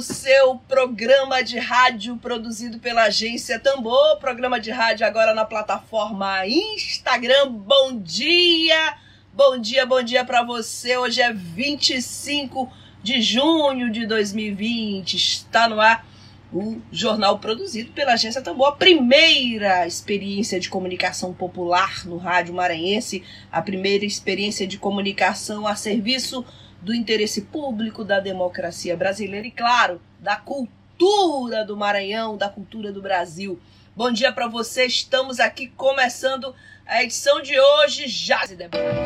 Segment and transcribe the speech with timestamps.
[0.00, 4.18] Seu programa de rádio produzido pela agência Tambor.
[4.20, 7.50] Programa de rádio agora na plataforma Instagram.
[7.50, 8.96] Bom dia!
[9.34, 10.96] Bom dia, bom dia para você.
[10.96, 12.70] Hoje é 25
[13.02, 15.14] de junho de 2020.
[15.14, 16.06] Está no ar
[16.52, 18.68] o jornal produzido pela agência Tambor.
[18.68, 23.24] A primeira experiência de comunicação popular no rádio maranhense.
[23.50, 26.44] A primeira experiência de comunicação a serviço
[26.80, 33.02] do interesse público, da democracia brasileira e, claro, da cultura do Maranhão, da cultura do
[33.02, 33.60] Brasil.
[33.94, 34.86] Bom dia para você.
[34.86, 36.54] Estamos aqui começando
[36.86, 38.06] a edição de hoje.
[38.06, 38.56] Já se.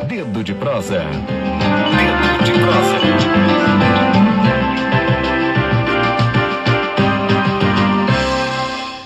[0.07, 1.03] Dedo de prosa.
[1.03, 2.99] Dedo de prosa.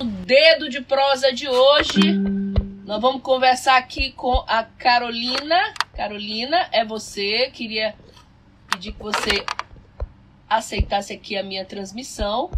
[0.01, 2.01] O dedo de prosa de hoje.
[2.85, 5.73] Nós vamos conversar aqui com a Carolina.
[5.95, 7.49] Carolina, é você.
[7.53, 7.95] Queria
[8.77, 9.43] pedir que você
[10.47, 12.51] aceitasse aqui a minha transmissão.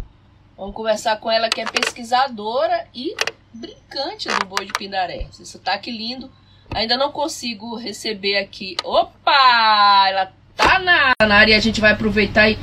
[0.56, 3.16] Vamos conversar com ela, que é pesquisadora e
[3.54, 5.26] brincante do boi de Pindaré.
[5.30, 6.30] Esse sotaque lindo.
[6.72, 8.76] Ainda não consigo receber aqui.
[8.84, 10.08] Opa!
[10.08, 12.58] Ela tá na, área e a gente vai aproveitar e.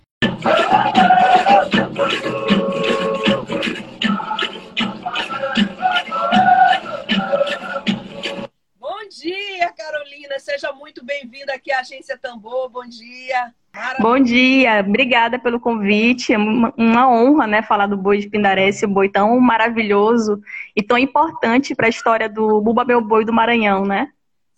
[10.27, 10.39] Carolina.
[10.39, 12.69] Seja muito bem-vinda aqui à Agência Tambor.
[12.69, 13.53] Bom dia.
[13.73, 16.33] Mara- Bom dia, obrigada pelo convite.
[16.33, 20.41] É uma, uma honra, né, falar do boi de Pindaré, esse boi tão maravilhoso
[20.75, 24.11] e tão importante para a história do Buba Meu Boi do Maranhão, né?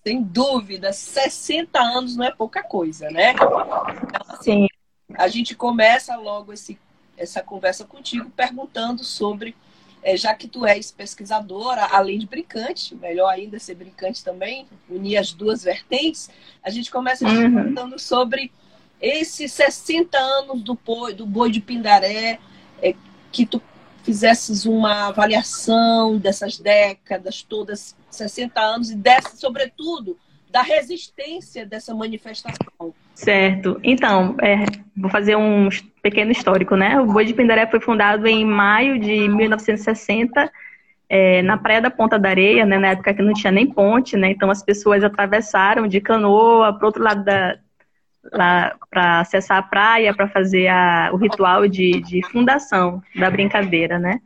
[0.03, 3.36] Sem dúvida, 60 anos não é pouca coisa, né?
[4.41, 4.68] Sim,
[5.16, 6.80] A gente começa logo esse,
[7.18, 9.56] essa conversa contigo perguntando sobre,
[10.03, 15.17] eh, já que tu és pesquisadora, além de brincante, melhor ainda ser brincante também, unir
[15.17, 16.29] as duas vertentes,
[16.63, 17.53] a gente começa te Uhum.
[17.53, 18.51] perguntando sobre
[19.01, 22.39] esses 60 anos do boi, do boi de Pindaré,
[22.81, 22.95] eh,
[23.31, 23.61] que tu
[24.03, 30.17] fizesses uma avaliação dessas décadas todas, 60 anos, e desse, sobretudo,
[30.49, 32.93] da resistência dessa manifestação.
[33.13, 33.79] certo.
[33.83, 34.65] Então, é,
[34.95, 35.69] vou fazer um
[36.01, 36.99] pequeno histórico, né?
[36.99, 40.51] O Boi de Pindaré foi fundado em maio de 1960,
[41.09, 42.77] é, na Praia da Ponta da Areia, né?
[42.77, 44.31] Na época que não tinha nem ponte, né?
[44.31, 47.57] Então as pessoas atravessaram de canoa para outro lado da
[48.31, 54.19] para acessar a praia para fazer a- o ritual de, de fundação da brincadeira, né?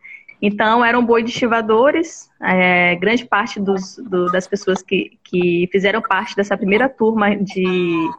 [0.46, 6.02] Então eram boi de estivadores, é, grande parte dos, do- das pessoas que, que fizeram
[6.02, 8.10] parte dessa primeira turma de,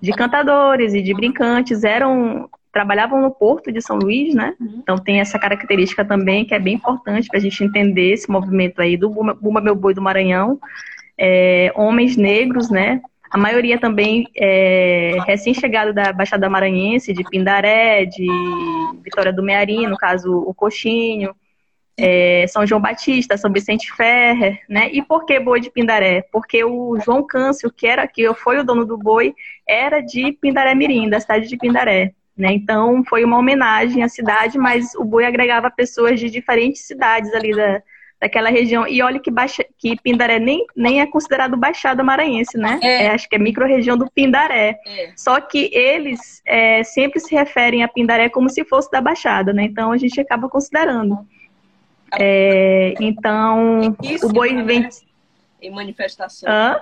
[0.00, 4.54] de cantadores e de brincantes eram trabalhavam no Porto de São Luís, né?
[4.82, 8.80] Então tem essa característica também que é bem importante para a gente entender esse movimento
[8.80, 10.58] aí do Bumba, Bumba Meu Boi do Maranhão,
[11.18, 13.00] É, homens negros, né?
[13.30, 18.26] A maioria também é recém-chegado da Baixada Maranhense, de Pindaré, de
[19.04, 21.34] Vitória do Mearim, no caso o Coxinho,
[22.00, 24.88] é, São João Batista, São Vicente Ferrer, né?
[24.92, 26.22] E por que boi de Pindaré?
[26.32, 29.34] Porque o João Câncio, que era que foi o dono do boi,
[29.68, 32.12] era de Pindaré Mirim, da cidade de Pindaré.
[32.36, 32.52] Né?
[32.52, 37.54] Então foi uma homenagem à cidade, mas o boi agregava pessoas de diferentes cidades ali
[37.54, 37.82] da,
[38.20, 38.86] daquela região.
[38.86, 42.78] E olha que, baixa, que Pindaré nem, nem é considerado Baixada Maranhense, né?
[42.82, 43.04] É.
[43.04, 44.78] É, acho que é micro-região do Pindaré.
[44.86, 45.12] É.
[45.16, 49.64] Só que eles é, sempre se referem a Pindaré como se fosse da Baixada, né?
[49.64, 51.18] Então a gente acaba considerando.
[52.18, 54.62] É, então, o boi né?
[54.62, 54.88] vem.
[55.62, 56.50] Em manifestações.
[56.50, 56.80] Hã?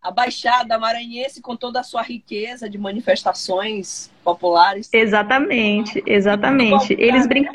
[0.00, 4.88] A Baixada Maranhense, com toda a sua riqueza de manifestações populares.
[4.92, 6.94] Exatamente, exatamente.
[6.98, 7.54] Eles brincam.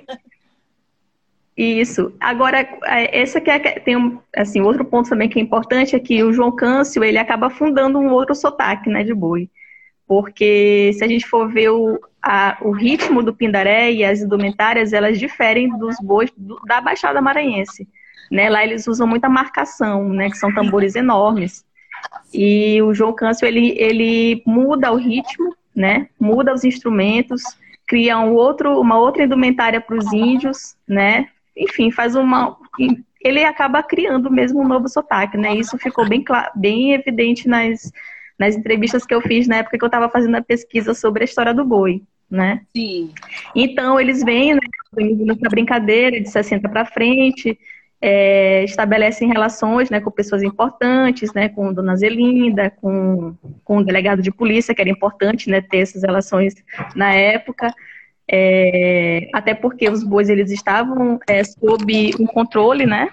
[1.55, 2.13] Isso.
[2.19, 5.99] Agora, é, essa que é, tem um, assim, outro ponto também que é importante é
[5.99, 9.49] que o João Câncio, ele acaba fundando um outro sotaque, né, de boi.
[10.07, 14.93] Porque se a gente for ver o, a- o ritmo do pindaré e as indumentárias,
[14.93, 17.87] elas diferem dos bois do- da Baixada Maranhense.
[18.29, 18.49] Né?
[18.49, 21.65] Lá eles usam muita marcação, né, que são tambores enormes.
[22.33, 26.07] E o João Câncio, ele, ele muda o ritmo, né?
[26.19, 27.43] Muda os instrumentos,
[27.87, 31.27] cria um outro, uma outra indumentária para os índios, né?
[31.55, 32.57] Enfim, faz uma.
[33.23, 35.53] Ele acaba criando mesmo um novo sotaque, né?
[35.55, 36.23] Isso ficou bem,
[36.55, 37.91] bem evidente nas,
[38.39, 41.25] nas entrevistas que eu fiz na época que eu estava fazendo a pesquisa sobre a
[41.25, 42.01] história do boi.
[42.31, 42.61] Né?
[42.75, 43.11] Sim.
[43.53, 44.61] Então, eles vêm, né,
[45.41, 47.59] na brincadeira de 60 para frente,
[48.01, 54.21] é, estabelecem relações né, com pessoas importantes, né, com Dona Zelinda, com, com o delegado
[54.21, 56.55] de polícia, que era importante né, ter essas relações
[56.95, 57.71] na época,
[58.27, 63.09] é, até porque os bois eles estavam é, sob um controle né,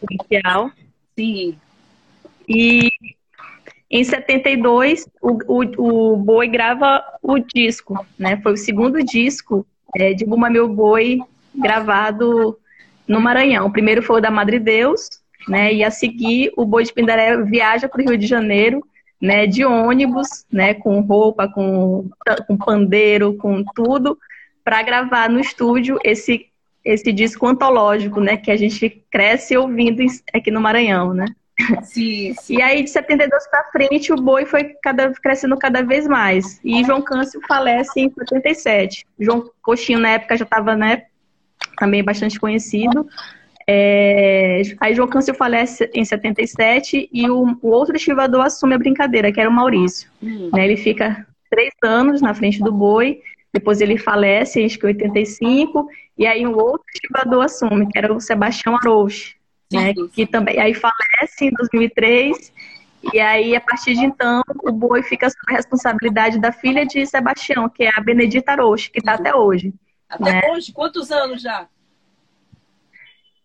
[0.00, 0.70] policial.
[1.16, 1.56] Sim.
[2.46, 2.90] E
[3.90, 8.36] em 72, o, o, o Boi grava o disco, né?
[8.40, 9.66] Foi o segundo disco
[9.96, 11.18] é, de Buma Meu Boi
[11.52, 12.56] gravado
[13.08, 13.66] no Maranhão.
[13.66, 15.08] O primeiro foi o da Madre Deus,
[15.48, 15.74] né?
[15.74, 18.86] E a seguir, o Boi de Pindaré viaja para o Rio de Janeiro,
[19.20, 19.44] né?
[19.44, 20.72] De ônibus, né?
[20.72, 22.08] Com roupa, com,
[22.46, 24.16] com pandeiro, com tudo,
[24.62, 26.46] para gravar no estúdio esse
[26.82, 28.36] esse disco antológico, né?
[28.36, 30.00] Que a gente cresce ouvindo
[30.32, 31.26] aqui no Maranhão, né?
[31.82, 32.56] Sim, sim.
[32.56, 36.60] E aí, de 72 para frente, o boi foi cada, crescendo cada vez mais.
[36.64, 39.06] E João Câncio falece em 77.
[39.18, 41.04] João Coxinho, na época, já estava né,
[41.78, 43.08] também bastante conhecido.
[43.66, 44.62] É...
[44.80, 49.40] Aí João Câncio falece em 77 e o, o outro estivador assume a brincadeira, que
[49.40, 50.10] era o Maurício.
[50.22, 50.50] Hum.
[50.52, 53.20] Né, ele fica três anos na frente do boi,
[53.52, 58.12] depois ele falece, acho que em 85, e aí um outro estivador assume, que era
[58.12, 59.39] o Sebastião Arouche
[59.72, 62.52] né, que também aí falece em 2003
[63.12, 67.06] e aí a partir de então o boi fica sob a responsabilidade da filha de
[67.06, 69.72] Sebastião, que é a Benedita Roche, que está até hoje.
[70.08, 70.42] Até né?
[70.50, 70.72] hoje?
[70.72, 71.66] Quantos anos já?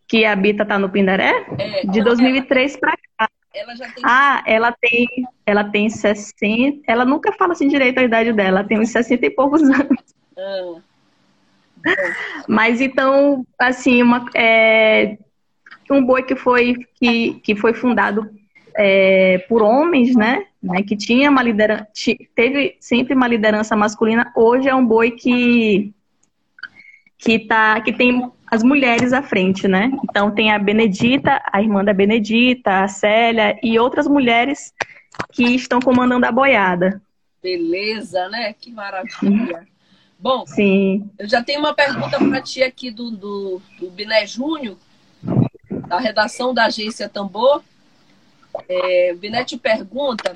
[0.07, 1.45] Que a Bita está no Pindaré?
[1.57, 3.29] É, de 2003 para cá.
[3.53, 4.03] Ela já tem.
[4.03, 5.07] Ah, ela tem,
[5.45, 6.81] ela tem 60.
[6.85, 10.15] Ela nunca fala assim direito a idade dela, ela tem uns 60 e poucos anos.
[10.37, 10.81] Ah.
[12.47, 15.17] Mas então, assim, uma, é,
[15.93, 18.29] um boi que foi, que, que foi fundado
[18.77, 20.45] é, por homens, né?
[20.61, 21.87] né que tinha uma liderança,
[22.35, 24.31] teve sempre uma liderança masculina.
[24.35, 25.93] Hoje é um boi que
[27.17, 29.91] que tá, que tem as mulheres à frente, né?
[30.03, 34.73] Então tem a Benedita, a irmã da Benedita, a Célia e outras mulheres
[35.31, 37.01] que estão comandando a boiada.
[37.41, 38.53] Beleza, né?
[38.53, 39.67] Que maravilha.
[40.19, 41.09] Bom, Sim.
[41.19, 44.77] eu já tenho uma pergunta para ti aqui do, do, do Biné Júnior,
[45.87, 47.63] da redação da agência Tambor.
[48.69, 50.33] É, o Biné te pergunta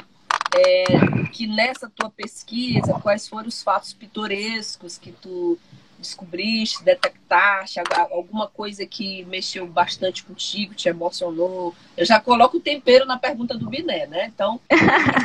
[0.54, 0.84] é,
[1.32, 5.58] que nessa tua pesquisa, quais foram os fatos pitorescos que tu
[5.98, 7.80] descobriste, detectaste,
[8.12, 11.76] alguma coisa que mexeu bastante contigo, te emocionou.
[11.98, 14.32] Eu já coloco o tempero na pergunta do Biné, né?
[14.34, 14.62] Então,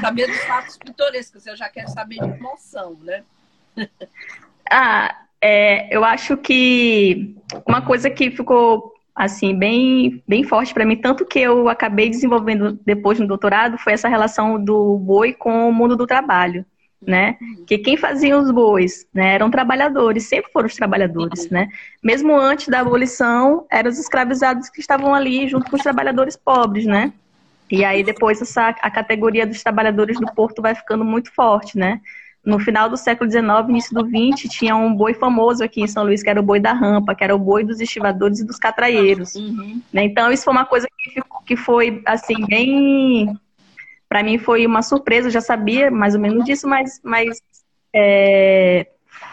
[0.01, 3.23] saber dos fatos pitorescos, eu já quero saber de emoção, né?
[4.69, 7.37] ah, é, eu acho que
[7.67, 10.97] uma coisa que ficou assim bem bem forte para mim.
[10.97, 15.73] Tanto que eu acabei desenvolvendo depois no doutorado foi essa relação do boi com o
[15.73, 16.65] mundo do trabalho
[17.07, 17.37] né?
[17.67, 21.69] Que quem fazia os bois né, eram trabalhadores sempre foram os trabalhadores né?
[22.03, 26.87] Mesmo antes da abolição eram os escravizados que estavam ali junto com os trabalhadores pobres
[26.87, 27.13] né?
[27.71, 32.01] E aí depois essa a categoria dos trabalhadores do porto vai ficando muito forte né
[32.45, 36.05] no final do século XIX, início do XX, tinha um boi famoso aqui em São
[36.05, 38.59] Luís, que era o boi da rampa, que era o boi dos estivadores e dos
[38.59, 39.35] catraieiros.
[39.35, 39.81] Uhum.
[39.93, 40.05] Né?
[40.05, 43.35] Então, isso foi uma coisa que, que foi, assim, bem...
[44.09, 47.41] Para mim foi uma surpresa, eu já sabia mais ou menos disso, mas, mas
[47.93, 48.87] é,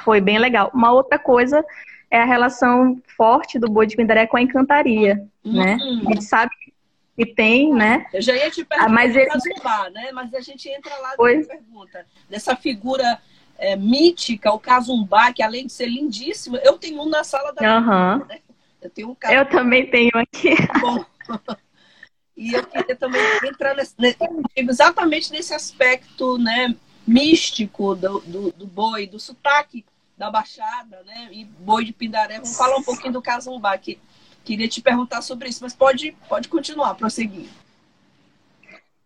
[0.03, 0.71] foi bem legal.
[0.73, 1.63] Uma outra coisa
[2.09, 5.53] é a relação forte do boi de Pindaré com a encantaria, uhum.
[5.53, 5.77] né?
[6.07, 6.70] A gente sabe que
[7.25, 8.05] tem, né?
[8.13, 9.25] Eu já ia te perguntar ah, mas ele...
[9.25, 10.11] Casumbar, né?
[10.11, 11.47] Mas a gente entra lá pois...
[11.47, 12.05] na pergunta.
[12.29, 13.21] Dessa figura
[13.57, 17.79] é, mítica, o Casumbá, que além de ser lindíssimo, eu tenho um na sala da
[17.79, 18.25] uhum.
[18.25, 18.39] né?
[18.81, 20.55] Eu tenho um Eu também tenho aqui.
[20.79, 21.05] Bom.
[22.41, 23.95] E eu queria também entrar nesse,
[24.55, 26.75] exatamente nesse aspecto né,
[27.05, 29.85] místico do, do, do boi, do sotaque
[30.17, 31.29] da Baixada, né?
[31.31, 32.35] E boi de Pindaré.
[32.35, 33.99] Vamos falar um pouquinho do Casumbá, que
[34.43, 37.47] queria te perguntar sobre isso, mas pode, pode continuar, prosseguir.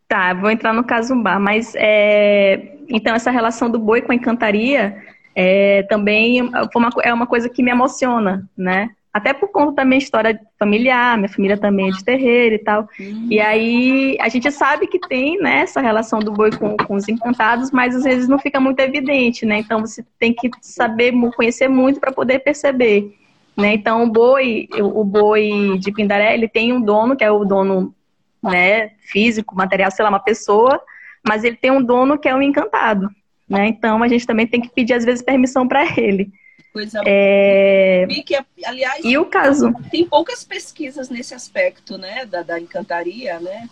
[0.08, 5.04] Tá, vou entrar no Casumbá, mas é, então essa relação do boi com a encantaria
[5.36, 8.92] é, também uma, é uma coisa que me emociona, né?
[9.12, 12.88] Até por conta da minha história familiar, minha família também é de terreiro e tal.
[13.00, 13.28] Uhum.
[13.32, 17.08] E aí a gente sabe que tem né, essa relação do boi com, com os
[17.08, 19.60] encantados, mas às vezes não fica muito evidente, né?
[19.60, 23.18] Então você tem que saber, conhecer muito para poder perceber.
[23.58, 23.74] Né?
[23.74, 27.96] Então, o boi, o boi de Pindaré, ele tem um dono, que é o dono
[28.44, 30.82] né, físico, material, sei lá, uma pessoa,
[31.26, 33.10] mas ele tem um dono que é um encantado.
[33.48, 33.68] Né?
[33.68, 36.32] Então, a gente também tem que pedir, às vezes, permissão para ele.
[36.74, 38.06] Coisa é...
[38.26, 39.74] que, aliás, e o caso?
[39.90, 43.70] Tem poucas pesquisas nesse aspecto, né, da, da encantaria, né?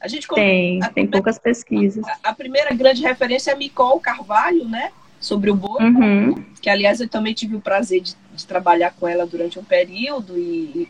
[0.00, 2.06] A gente tem, a tem poucas pesquisas.
[2.06, 4.92] A, a, primeira grande referência é Micol Carvalho, né?
[5.28, 6.42] Sobre o boi, Uhum.
[6.62, 10.38] que aliás eu também tive o prazer de, de trabalhar com ela durante um período
[10.38, 10.88] e,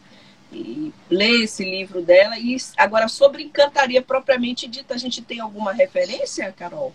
[0.53, 2.39] e ler esse livro dela.
[2.39, 6.95] E agora, sobre encantaria propriamente dita, a gente tem alguma referência, Carol?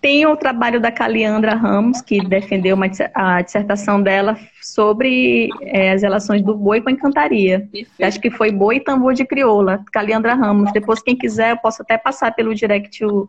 [0.00, 6.02] Tem o trabalho da Caliandra Ramos, que defendeu uma, a dissertação dela sobre é, as
[6.02, 7.60] relações do boi com a encantaria.
[7.70, 8.02] Perfeito.
[8.02, 10.72] Acho que foi boi e tambor de crioula, Caliandra Ramos.
[10.72, 13.28] Depois, quem quiser, eu posso até passar pelo direct o-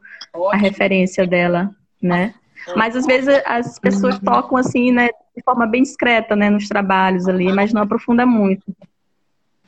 [0.52, 1.70] a referência dela,
[2.02, 2.34] né?
[2.76, 7.28] Mas às vezes as pessoas tocam assim, né, de forma bem discreta, né, nos trabalhos
[7.28, 8.64] ali, mas não aprofunda muito.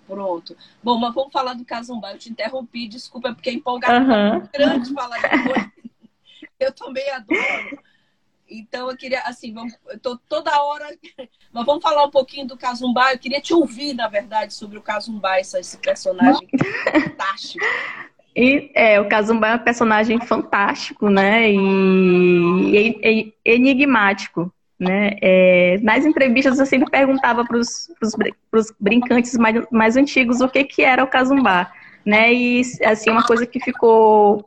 [0.07, 0.55] Pronto.
[0.83, 2.11] Bom, mas vamos falar do Casumba.
[2.11, 4.49] Eu te interrompi, desculpa, porque é empolgação Aham.
[4.53, 5.57] grande falar de boi.
[6.59, 7.79] Eu também adoro.
[8.47, 10.95] Então eu queria, assim, vamos, eu tô toda hora.
[11.51, 13.11] Mas vamos falar um pouquinho do Casumba.
[13.11, 16.47] Eu queria te ouvir, na verdade, sobre o Casumba, essa- esse personagem
[16.93, 17.65] fantástico.
[18.35, 21.49] E é, o Kazumba é um personagem fantástico, né?
[21.51, 25.11] E, e- e- enigmático, né?
[25.21, 30.81] É, nas entrevistas eu sempre perguntava para os brincantes mais, mais antigos o que, que
[30.83, 31.71] era o Kazumba,
[32.05, 32.33] né?
[32.33, 34.45] E assim uma coisa que ficou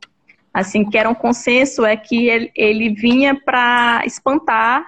[0.52, 4.84] assim que era um consenso é que ele, ele vinha para espantar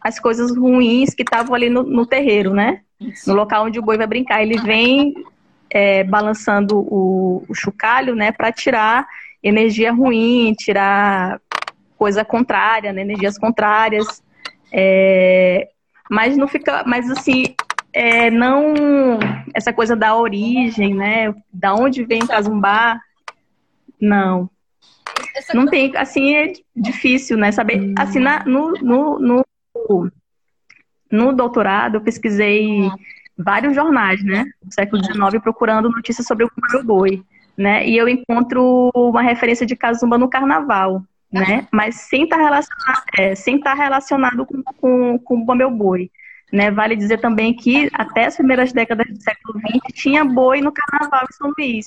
[0.00, 2.80] as coisas ruins que estavam ali no, no terreiro, né?
[3.26, 4.42] no local onde o boi vai brincar.
[4.42, 5.14] Ele vem
[5.72, 9.06] é, balançando o, o chocalho, né, para tirar
[9.42, 11.40] energia ruim, tirar
[11.96, 14.22] coisa contrária, né, energias contrárias.
[14.70, 15.68] É,
[16.10, 17.54] mas não fica, mas assim,
[17.92, 18.74] é, não
[19.54, 23.00] essa coisa da origem, né, da onde vem Kazumbá,
[23.98, 24.50] não.
[25.54, 27.50] Não tem, assim, é difícil, né?
[27.52, 30.12] Saber, assim, na- no, no, no,
[31.10, 32.90] no doutorado, eu pesquisei
[33.36, 34.44] vários jornais, né?
[34.62, 37.22] Do século XIX, procurando notícias sobre o Kumaro Boi,
[37.56, 37.86] né?
[37.86, 41.66] E eu encontro uma referência de Kazumba no carnaval, né?
[41.72, 46.10] Mas sem estar relacionado, é, sem estar relacionado com, com, com o Bamel Boi.
[46.52, 46.70] Né?
[46.70, 51.22] Vale dizer também que até as primeiras décadas do século XX tinha boi no carnaval
[51.22, 51.86] em São Luís.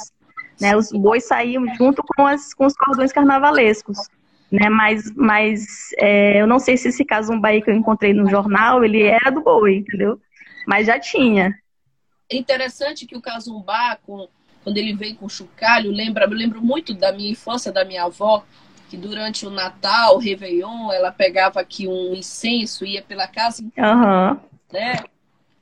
[0.60, 0.76] Né?
[0.76, 4.00] Os bois saíam junto com, as, com os cordões carnavalescos.
[4.52, 4.68] Né?
[4.70, 5.68] Mas, mas
[6.00, 9.30] é, eu não sei se esse casumba aí que eu encontrei no jornal, ele era
[9.30, 10.20] do boi, entendeu?
[10.66, 11.58] Mas já tinha.
[12.30, 14.28] É interessante que o Cazumbá, com,
[14.64, 18.44] quando ele vem com chocalho, lembra, eu lembro muito da minha infância, da minha avó,
[18.90, 24.40] que durante o Natal, o Réveillon, ela pegava aqui um incenso, ia pela casa Aham.
[24.72, 25.04] né?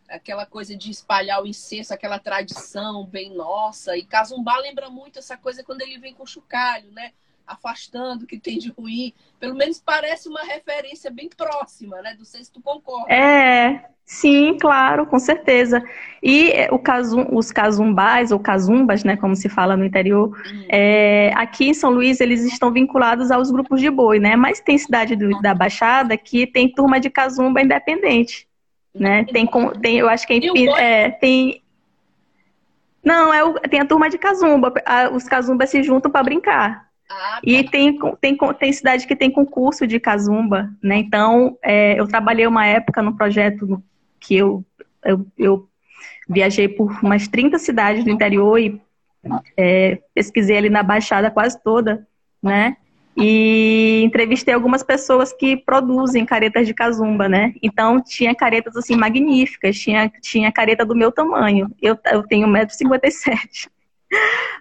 [0.07, 3.97] Aquela coisa de espalhar o incenso, aquela tradição bem nossa.
[3.97, 7.11] E Cazumbá lembra muito essa coisa quando ele vem com chocalho, né?
[7.45, 9.13] Afastando o que tem de ruim.
[9.39, 12.15] Pelo menos parece uma referência bem próxima, né?
[12.17, 13.13] Não sei se tu concorda.
[13.13, 15.83] É, sim, claro, com certeza.
[16.21, 20.65] E é, casum, os casumbás, ou cazumbas, né, como se fala no interior, Hum.
[20.69, 24.35] é, aqui em São Luís eles estão vinculados aos grupos de boi, né?
[24.37, 28.47] Mas tem cidade do- da Baixada que tem turma de casumba independente,
[28.93, 29.25] né?
[29.25, 31.61] Tem, com- tem eu acho que é, é, tem
[33.03, 34.73] não, é o- tem a turma de casumba.
[34.85, 36.92] a- Os cazumbas se juntam para brincar.
[37.15, 40.97] Ah, E tem, tem, tem cidade que tem concurso de casumba, né?
[40.97, 43.81] Então, é, eu trabalhei uma época no projeto
[44.19, 44.65] que eu,
[45.05, 45.69] eu, eu
[46.27, 48.81] viajei por umas 30 cidades do interior e
[49.55, 52.07] é, pesquisei ali na Baixada quase toda,
[52.41, 52.77] né?
[53.15, 57.53] E entrevistei algumas pessoas que produzem caretas de casumba, né?
[57.61, 59.77] Então, tinha caretas, assim, magníficas.
[59.77, 61.69] Tinha, tinha careta do meu tamanho.
[61.79, 63.69] Eu, eu tenho 1,57m.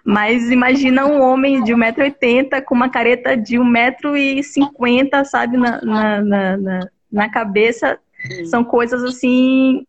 [0.03, 6.89] Mas imagina um homem de 1,80m com uma careta de 1,50m, sabe, na, na, na,
[7.11, 7.99] na, cabeça.
[8.45, 9.85] São coisas assim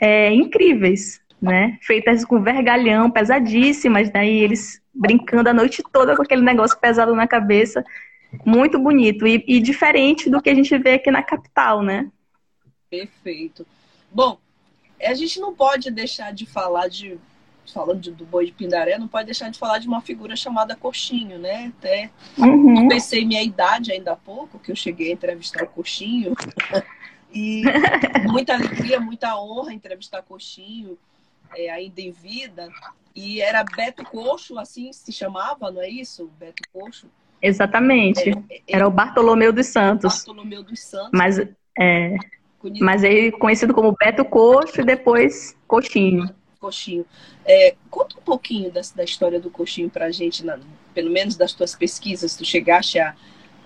[0.00, 1.78] é, incríveis, né?
[1.82, 4.28] Feitas com vergalhão, pesadíssimas, né?
[4.28, 7.84] E eles brincando a noite toda com aquele negócio pesado na cabeça.
[8.44, 9.26] Muito bonito.
[9.26, 12.08] E, e diferente do que a gente vê aqui na capital, né?
[12.90, 13.66] Perfeito.
[14.10, 14.38] Bom,
[15.02, 17.18] a gente não pode deixar de falar de.
[17.72, 20.76] Falando de- do boi de Pindaré, não pode deixar de falar de uma figura chamada
[20.76, 21.72] Coxinho, né?
[21.78, 22.88] Até Uhum.
[22.88, 26.34] pensei minha idade ainda há pouco, que eu cheguei a entrevistar o Coxinho.
[27.36, 27.64] E
[28.30, 30.96] muita alegria, muita honra entrevistar Coxinho,
[31.56, 32.68] é, ainda em vida.
[33.12, 36.30] E era Beto Coxo, assim se chamava, não é isso?
[36.38, 37.08] Beto Coxo.
[37.42, 38.32] Exatamente.
[38.68, 40.14] Era o Bartolomeu dos Santos.
[40.18, 41.10] Bartolomeu dos Santos.
[41.12, 41.38] Mas,
[41.76, 42.16] é,
[42.60, 46.32] conhecido mas ele conhecido como Beto Coxo e depois Coxinho.
[46.64, 47.04] Coxinho.
[47.44, 50.58] É, conta um pouquinho da, da história do Coxinho pra gente, na-
[50.94, 53.14] pelo menos das tuas pesquisas, tu chegaste a,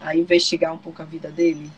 [0.01, 1.71] a investigar um pouco a vida dele?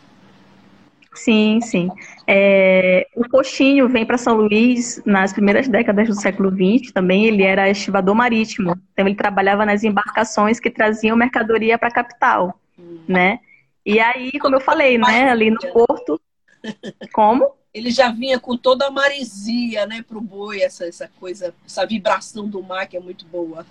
[1.15, 1.89] Sim, sim.
[2.27, 6.93] É, o Coxinho vem para São Luís nas primeiras décadas do século XX.
[6.93, 8.75] Também ele era estivador marítimo.
[8.93, 12.61] Então ele trabalhava nas embarcações que traziam mercadoria para a capital,
[13.09, 13.41] né?
[13.85, 16.21] E aí, como eu falei, né, ali no porto,
[17.13, 17.60] como?
[17.73, 22.49] Ele já vinha com toda a maresia, né, pro boi, essa, essa coisa, essa vibração
[22.49, 23.65] do mar que é muito boa.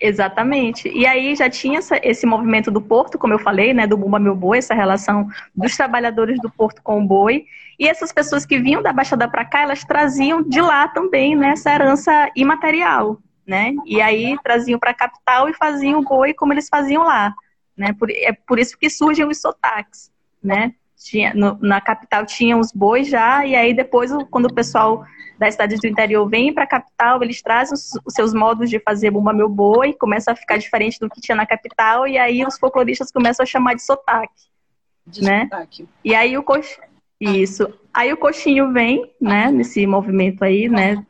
[0.00, 0.88] Exatamente.
[0.88, 4.18] E aí já tinha essa, esse movimento do porto, como eu falei, né, do Bumba
[4.18, 7.44] Meu Boi, essa relação dos trabalhadores do porto com o boi.
[7.78, 11.50] E essas pessoas que vinham da Baixada para cá, elas traziam de lá também, né,
[11.50, 13.74] essa herança imaterial, né?
[13.84, 17.34] E aí traziam para a capital e faziam o boi como eles faziam lá,
[17.76, 17.92] né?
[17.92, 20.10] Por, é por isso que surgem os sotaques,
[20.42, 20.74] né?
[21.02, 25.04] Tinha, no, na capital tinham os bois já, e aí depois, quando o pessoal
[25.38, 28.78] das cidades do interior vem para a capital, eles trazem os, os, seus modos de
[28.78, 32.44] fazer Bumba Meu Boi, começa a ficar diferente do que tinha na capital, e aí
[32.44, 34.50] os folcloristas começam a chamar de sotaque.
[35.06, 35.44] De né?
[35.44, 35.88] sotaque.
[36.04, 36.78] E aí o cox...
[37.18, 37.72] Isso.
[37.92, 41.04] Aí o coxinho vem, né, nesse movimento aí, né,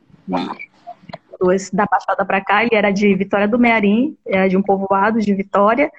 [1.72, 5.34] da Baixada para cá, ele era de Vitória do Mearim, era de um povoado de
[5.34, 5.90] Vitória,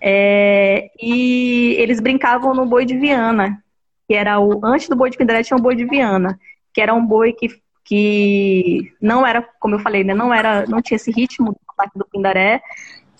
[0.00, 3.62] é, e eles brincavam no boi de Viana,
[4.06, 6.38] que era o antes do boi de Pindaré tinha um boi de Viana,
[6.72, 7.48] que era um boi que
[7.88, 11.98] que não era, como eu falei, né, não era, não tinha esse ritmo do ataque
[11.98, 12.60] do Pindaré.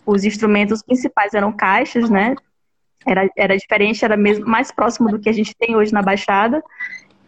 [0.05, 2.35] Os instrumentos principais eram caixas, né?
[3.07, 6.63] Era, era diferente, era mesmo mais próximo do que a gente tem hoje na Baixada.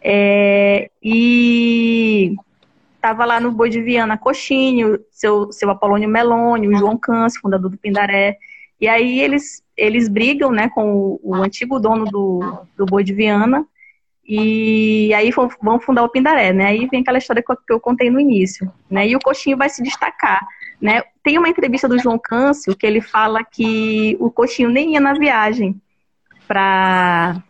[0.03, 2.35] É, e
[2.95, 7.77] estava lá no Boi de Viana Coxinho, seu, seu Apolônio Melônio, João Câncio, fundador do
[7.77, 8.37] Pindaré.
[8.81, 13.13] E aí eles, eles brigam né, com o, o antigo dono do, do Boi de
[13.13, 13.65] Viana,
[14.27, 16.67] e aí vão fundar o Pindaré, né?
[16.67, 19.07] Aí vem aquela história que eu contei no início, né?
[19.07, 20.47] E o Coxinho vai se destacar,
[20.81, 21.03] né?
[21.23, 25.13] Tem uma entrevista do João Câncio que ele fala que o Coxinho nem ia na
[25.13, 25.79] viagem
[26.47, 27.43] para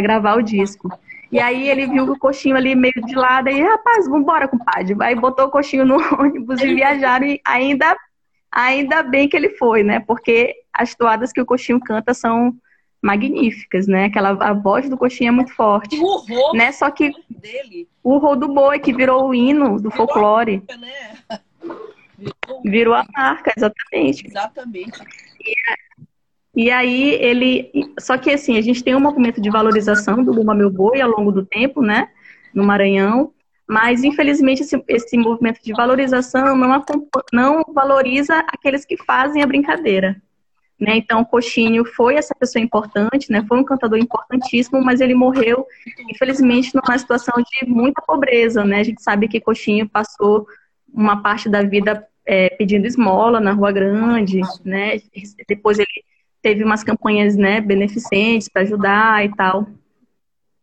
[0.00, 0.90] gravar o disco.
[1.32, 4.96] E aí ele viu o coxinho ali meio de lado e, rapaz, vambora, compadre.
[5.00, 7.96] Aí botou o coxinho no ônibus e viajaram e ainda,
[8.50, 10.00] ainda bem que ele foi, né?
[10.00, 12.54] Porque as toadas que o coxinho canta são
[13.02, 14.04] magníficas, né?
[14.06, 15.98] Aquela a voz do coxinha é muito forte.
[15.98, 16.70] O horror né?
[16.72, 17.88] Só que dele.
[18.02, 21.16] o rol do boi que virou o hino do folclore, Virou, né?
[22.64, 24.26] virou a marca, exatamente.
[24.26, 25.00] Exatamente.
[26.54, 30.54] E aí ele, só que assim, a gente tem um movimento de valorização do Bumba
[30.54, 32.08] Meu Boi ao longo do tempo, né,
[32.52, 33.32] no Maranhão,
[33.68, 36.84] mas infelizmente esse, esse movimento de valorização não,
[37.32, 40.20] não valoriza aqueles que fazem a brincadeira.
[40.80, 40.96] Né?
[40.96, 43.44] Então, Coxinho foi essa pessoa importante, né?
[43.46, 45.66] foi um cantador importantíssimo, mas ele morreu,
[46.08, 48.64] infelizmente, numa situação de muita pobreza.
[48.64, 48.80] Né?
[48.80, 50.46] A gente sabe que Coxinho passou
[50.90, 54.98] uma parte da vida é, pedindo esmola na Rua Grande, né?
[55.46, 56.04] depois ele
[56.40, 59.66] teve umas campanhas né, beneficentes para ajudar e tal.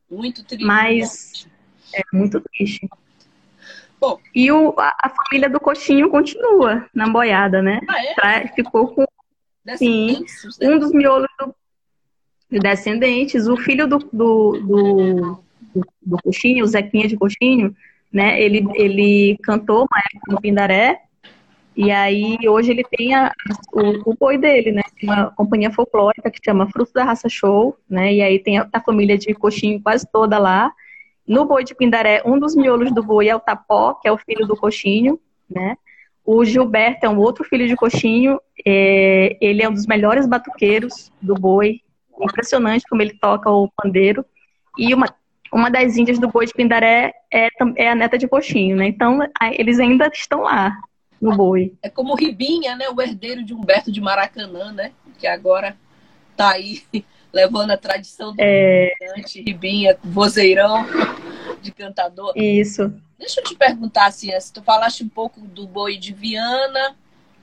[0.10, 0.65] Muito triste.
[0.65, 1.47] Mas
[1.93, 2.89] é muito triste.
[3.99, 7.80] Bom, e o, a, a, família do Coxinho continua na boiada, né?
[7.88, 8.13] Ah, é?
[8.13, 9.06] Pra, ficou com
[9.75, 10.23] Sim,
[10.62, 11.56] um dos miolos do,
[12.49, 15.43] de descendentes, o filho do, do, do,
[16.01, 17.75] do, Coxinho, o Zequinha de Coxinho,
[18.12, 18.41] né?
[18.41, 21.01] Ele, ele cantou uma época no Pindaré,
[21.75, 23.32] e aí hoje ele tem a,
[23.71, 24.82] o, o boi dele, né?
[25.03, 28.13] Uma companhia folclórica que chama Fruto da Raça Show, né?
[28.13, 30.71] E aí tem a, a família de Coxinho quase toda lá.
[31.27, 34.17] No boi de Pindaré, um dos miolos do boi é o Tapó, que é o
[34.17, 35.77] filho do Coxinho, né?
[36.28, 38.38] O Gilberto é um outro filho de coxinho.
[38.66, 41.80] É, ele é um dos melhores batuqueiros do boi.
[42.20, 44.26] Impressionante como ele toca o pandeiro.
[44.78, 45.08] E uma,
[45.54, 48.88] uma das índias do boi de Pindaré é, é a neta de coxinho, né?
[48.88, 49.20] Então,
[49.54, 50.78] eles ainda estão lá
[51.22, 51.72] no boi.
[51.82, 52.90] É como Ribinha, né?
[52.90, 54.92] O herdeiro de Humberto de Maracanã, né?
[55.18, 55.78] Que agora
[56.36, 56.84] tá aí
[57.32, 58.92] levando a tradição do é...
[59.46, 60.86] Ribinha, vozeirão
[61.67, 62.34] de cantador.
[62.36, 62.93] Isso.
[63.19, 66.95] Deixa eu te perguntar assim, tu falaste um pouco do boi de Viana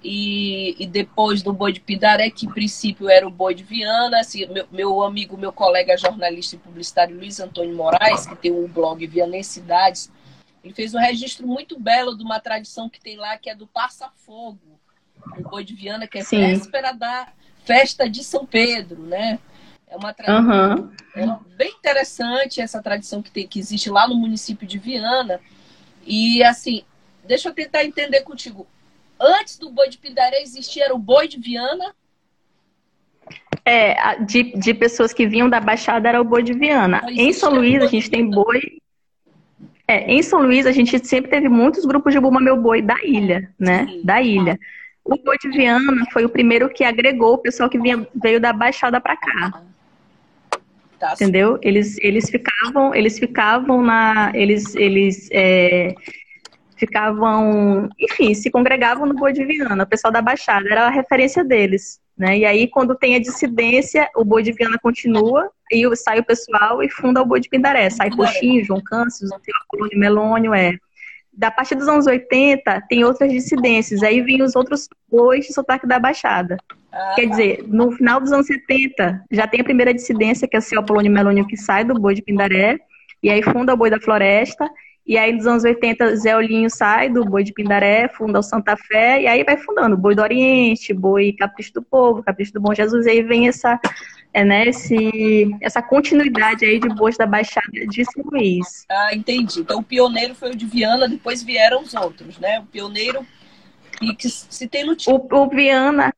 [0.03, 4.21] e, e depois do boi de Pindaré, que em princípio era o boi de Viana.
[4.21, 8.67] Assim, meu, meu amigo, meu colega jornalista e publicitário Luiz Antônio Moraes, que tem um
[8.67, 10.11] blog Vianensidades,
[10.63, 13.67] ele fez um registro muito belo de uma tradição que tem lá, que é do
[13.67, 14.81] Passa Fogo,
[15.37, 16.39] o boi de Viana, que é Sim.
[16.39, 17.29] véspera da
[17.65, 19.39] festa de São Pedro, né?
[19.95, 20.91] É uma tradição uhum.
[21.15, 25.41] é bem interessante essa tradição que, tem, que existe lá no município de Viana.
[26.05, 26.83] E assim,
[27.25, 28.67] deixa eu tentar entender contigo.
[29.21, 31.95] Antes do boi de Pindaré existia era o boi de Viana?
[33.65, 37.01] É, de, de pessoas que vinham da Baixada era o boi de Viana.
[37.11, 38.61] Em São Luís a gente tem boi.
[39.87, 42.97] É, em São Luís a gente sempre teve muitos grupos de Buma Meu Boi da
[43.05, 43.87] ilha, né?
[43.87, 44.01] Sim.
[44.03, 44.59] Da ilha.
[45.05, 48.53] O boi de Viana foi o primeiro que agregou o pessoal que vinha, veio da
[48.53, 49.63] Baixada para cá.
[51.05, 51.59] Tá, entendeu?
[51.61, 55.95] Eles, eles ficavam, eles ficavam na, eles, eles é,
[56.79, 59.85] ficavam, enfim, se congregavam no Boi de Viana.
[59.85, 62.39] O pessoal da Baixada era a referência deles, Né?
[62.39, 66.83] E aí, quando tem a dissidência, o boi de Viana continua, e sai o pessoal
[66.83, 67.91] e funda o boi de Pindaré.
[67.91, 69.29] Sai Coxinho, João Câncio,
[69.69, 70.73] Colônio Melônio, é.
[71.31, 74.03] Da partir dos anos 80, tem outras dissidências.
[74.03, 76.57] Aí vem os outros bois de sotaque da Baixada.
[76.95, 80.61] Ah, Quer dizer, no final dos anos 70, já tem a primeira dissidência, que é
[80.61, 82.79] o seu Apolônio Melônio, que sai do boi de Pindaré,
[83.21, 84.71] e aí funda o boi da Floresta,
[85.05, 88.77] e aí nos anos 80, Zé Olinho sai do boi de Pindaré, funda o Santa
[88.77, 92.73] Fé, e aí vai fundando boi do Oriente, boi Capricho do Povo, Capricho do Bom
[92.73, 93.79] Jesus, e aí vem essa,
[94.33, 98.87] é, né, esse, essa continuidade aí de bois da Baixada de São Luís.
[98.89, 99.61] ah, entendi.
[99.61, 102.61] Então o pioneiro foi o de Viana, depois vieram os outros, né?
[102.61, 103.27] O pioneiro
[104.01, 104.97] e que se tem no.
[105.07, 106.15] O, o Viana,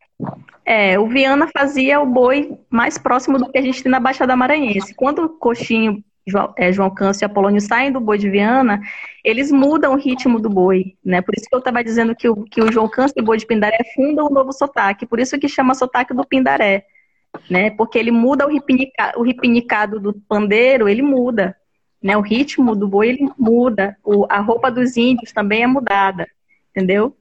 [0.67, 4.35] é, o Viana fazia o boi mais próximo do que a gente tem na Baixada
[4.35, 4.93] Maranhense.
[4.97, 8.81] Quando o Coxinho, João, é, João Câncio e Apolônio saem do boi de Viana,
[9.23, 11.23] eles mudam o ritmo do boi, né?
[11.23, 13.37] Por isso que eu estava dizendo que o, que o João Câncio e o boi
[13.39, 16.85] de Pindaré fundam um novo sotaque, por isso que chama sotaque do Pindaré,
[17.49, 17.71] né?
[17.71, 21.57] Porque ele muda o, ripinica, o ripinicado do pandeiro, ele muda,
[22.03, 22.17] né?
[22.17, 23.97] O ritmo do boi, ele muda.
[24.03, 26.27] O, a roupa dos índios também é mudada,
[26.73, 27.17] entendeu?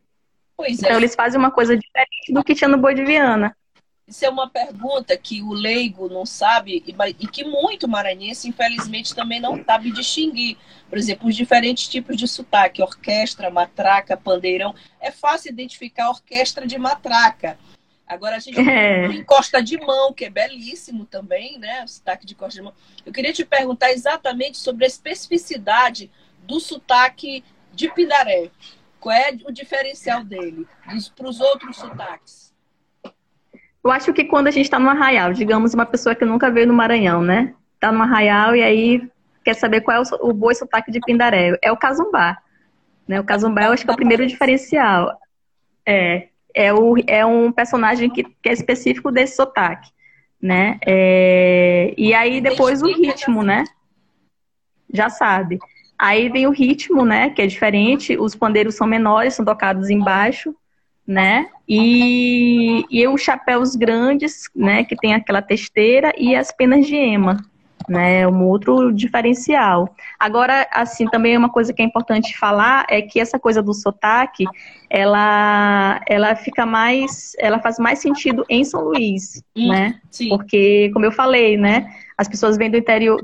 [0.57, 0.85] Pois é.
[0.85, 3.55] Então eles fazem uma coisa diferente do que tinha no boi de Viana.
[4.07, 9.15] Isso é uma pergunta que o leigo não sabe e, e que muito maranhense, infelizmente,
[9.15, 10.57] também não sabe distinguir.
[10.87, 14.75] Por exemplo, os diferentes tipos de sotaque, orquestra, matraca, pandeirão.
[15.01, 17.57] É fácil identificar a orquestra de matraca.
[18.07, 19.07] Agora a gente É.
[19.07, 21.83] tem Costa de Mão, que é belíssimo também, né?
[21.83, 22.73] O sotaque de Costa de Mão.
[23.03, 26.11] Eu queria te perguntar exatamente sobre a especificidade
[26.43, 28.51] do sotaque de Pindaré.
[29.05, 30.65] Qual é o diferencial dele
[31.15, 32.51] para os outros sotaques?
[33.83, 36.65] Eu acho que quando a gente está no arraial, digamos uma pessoa que nunca veio
[36.65, 37.53] no Maranhão, né?
[37.79, 39.07] Tá no arraial e aí
[39.43, 41.55] quer saber qual é o, o boi sotaque de Pindaré.
[41.61, 42.39] É o casumbá.
[43.07, 43.19] Né?
[43.19, 45.15] O casumbá eu acho que é o primeiro diferencial.
[45.85, 49.91] É, é, o, é um personagem que, que é específico desse sotaque.
[50.41, 50.79] Né?
[50.83, 53.65] É, e aí depois o ritmo, né?
[54.91, 55.59] Já sabe.
[55.97, 57.29] Aí vem o ritmo, né?
[57.29, 58.17] Que é diferente.
[58.17, 60.53] Os pandeiros são menores, são tocados embaixo,
[61.07, 61.47] né?
[61.67, 64.83] E, e os chapéus grandes, né?
[64.83, 67.37] Que tem aquela testeira e as penas de ema,
[67.87, 68.27] né?
[68.27, 69.95] Um outro diferencial.
[70.19, 74.45] Agora, assim, também uma coisa que é importante falar é que essa coisa do sotaque,
[74.89, 79.69] ela, ela fica mais, ela faz mais sentido em São Luís, Hum.
[79.69, 79.99] né?
[80.11, 80.29] Sim.
[80.29, 81.89] Porque, como eu falei, né?
[82.17, 83.21] As pessoas vêm do interior,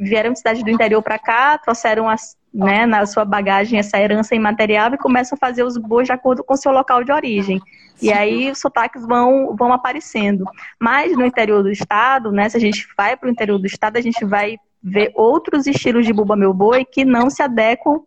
[0.00, 4.34] vieram de cidade do interior para cá, trouxeram as, né, na sua bagagem essa herança
[4.34, 7.60] imaterial e começam a fazer os bois de acordo com o seu local de origem.
[8.00, 10.44] E aí os sotaques vão, vão aparecendo.
[10.78, 13.96] Mas no interior do estado, né, se a gente vai para o interior do estado,
[13.96, 18.02] a gente vai ver outros estilos de buba meu boi que não se adequam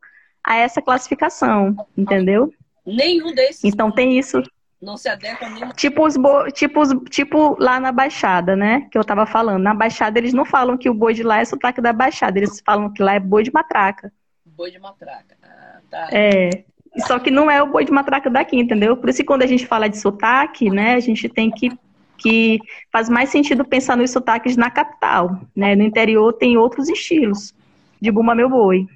[0.46, 2.54] a essa classificação, entendeu?
[2.86, 4.42] Nenhum desses Então tem isso.
[4.82, 5.70] Não se adequa a nenhum.
[5.72, 6.50] Tipo, os bo...
[6.52, 8.88] tipo, os- tipo lá na Baixada, né?
[8.92, 9.62] Que eu tava falando.
[9.62, 12.62] Na Baixada eles não falam que o boi de lá é sotaque da Baixada, eles
[12.66, 14.12] falam que lá é boi de matraca.
[14.46, 15.36] Boi de matraca.
[15.44, 16.08] Ah, tá.
[16.12, 16.64] É.
[17.08, 18.98] Só que não é o boi de matraca daqui, entendeu?
[18.98, 21.72] Por isso que quando a gente fala de sotaque, né, a gente tem que.
[22.18, 22.60] que
[22.92, 25.40] faz mais sentido pensar nos sotaques na capital.
[25.56, 25.76] Né?
[25.76, 27.54] No interior tem outros estilos
[28.02, 28.88] de Bumba Meu Boi.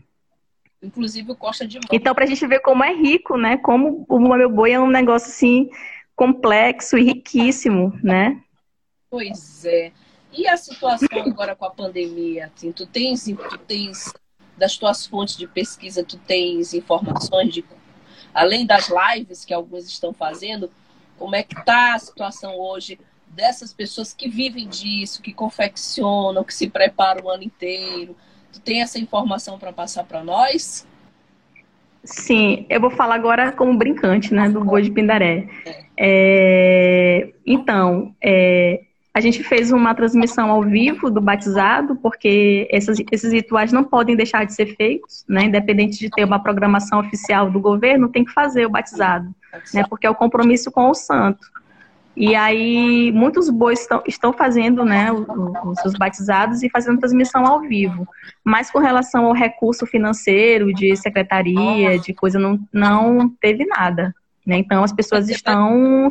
[0.83, 1.87] Inclusive o Costa de Mão.
[1.91, 3.57] Então, pra gente ver como é rico, né?
[3.57, 5.69] Como o Meu Boi é um negócio assim
[6.15, 8.43] complexo e riquíssimo, né?
[9.09, 9.91] Pois é.
[10.31, 12.51] E a situação agora com a pandemia?
[12.53, 14.11] Assim, tu tens, tu tens
[14.57, 17.63] das tuas fontes de pesquisa, tu tens informações de
[18.33, 20.71] além das lives que alguns estão fazendo,
[21.17, 26.53] como é que tá a situação hoje dessas pessoas que vivem disso, que confeccionam, que
[26.53, 28.15] se preparam o ano inteiro?
[28.53, 30.87] Tu tem essa informação para passar para nós?
[32.03, 35.47] Sim, eu vou falar agora como brincante, né, do boi de Pindaré.
[35.97, 38.81] É, então, é,
[39.13, 44.15] a gente fez uma transmissão ao vivo do batizado, porque essas- esses rituais não podem
[44.15, 48.31] deixar de ser feitos, né, independente de ter uma programação oficial do governo, tem que
[48.31, 49.33] fazer o batizado,
[49.73, 51.51] né, porque é o compromisso com o santo.
[52.15, 57.61] E aí, muitos bois estão, estão fazendo né, os seus batizados e fazendo transmissão ao
[57.61, 58.07] vivo.
[58.43, 64.13] Mas com relação ao recurso financeiro, de secretaria, de coisa, não, não teve nada.
[64.45, 64.57] Né?
[64.57, 66.07] Então, as pessoas estão.
[66.07, 66.09] não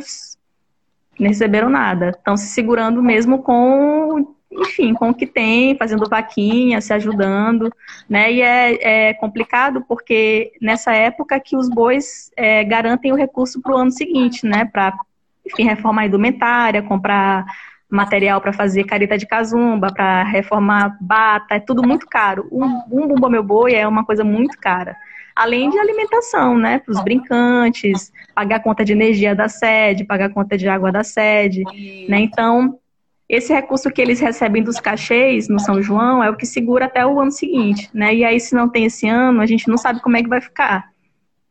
[1.19, 2.09] receberam nada.
[2.09, 4.35] Estão se segurando mesmo com.
[4.51, 7.73] Enfim, com o que tem, fazendo vaquinha, se ajudando,
[8.07, 8.31] né?
[8.31, 13.73] E é, é complicado porque nessa época que os bois é, garantem o recurso para
[13.73, 14.63] o ano seguinte, né?
[14.63, 14.95] Para
[15.45, 17.45] enfim, reforma indumentária, comprar
[17.89, 22.47] material para fazer careta de casumba, para reformar bata, é tudo muito caro.
[22.51, 24.97] Um, um bumba meu boi é uma coisa muito cara.
[25.35, 30.57] Além de alimentação, né, para os brincantes, pagar conta de energia da sede, pagar conta
[30.57, 31.63] de água da sede,
[32.07, 32.19] né?
[32.19, 32.79] Então,
[33.27, 37.03] esse recurso que eles recebem dos cachês no São João é o que segura até
[37.03, 38.13] o ano seguinte, né?
[38.13, 40.39] E aí, se não tem esse ano, a gente não sabe como é que vai
[40.39, 40.92] ficar,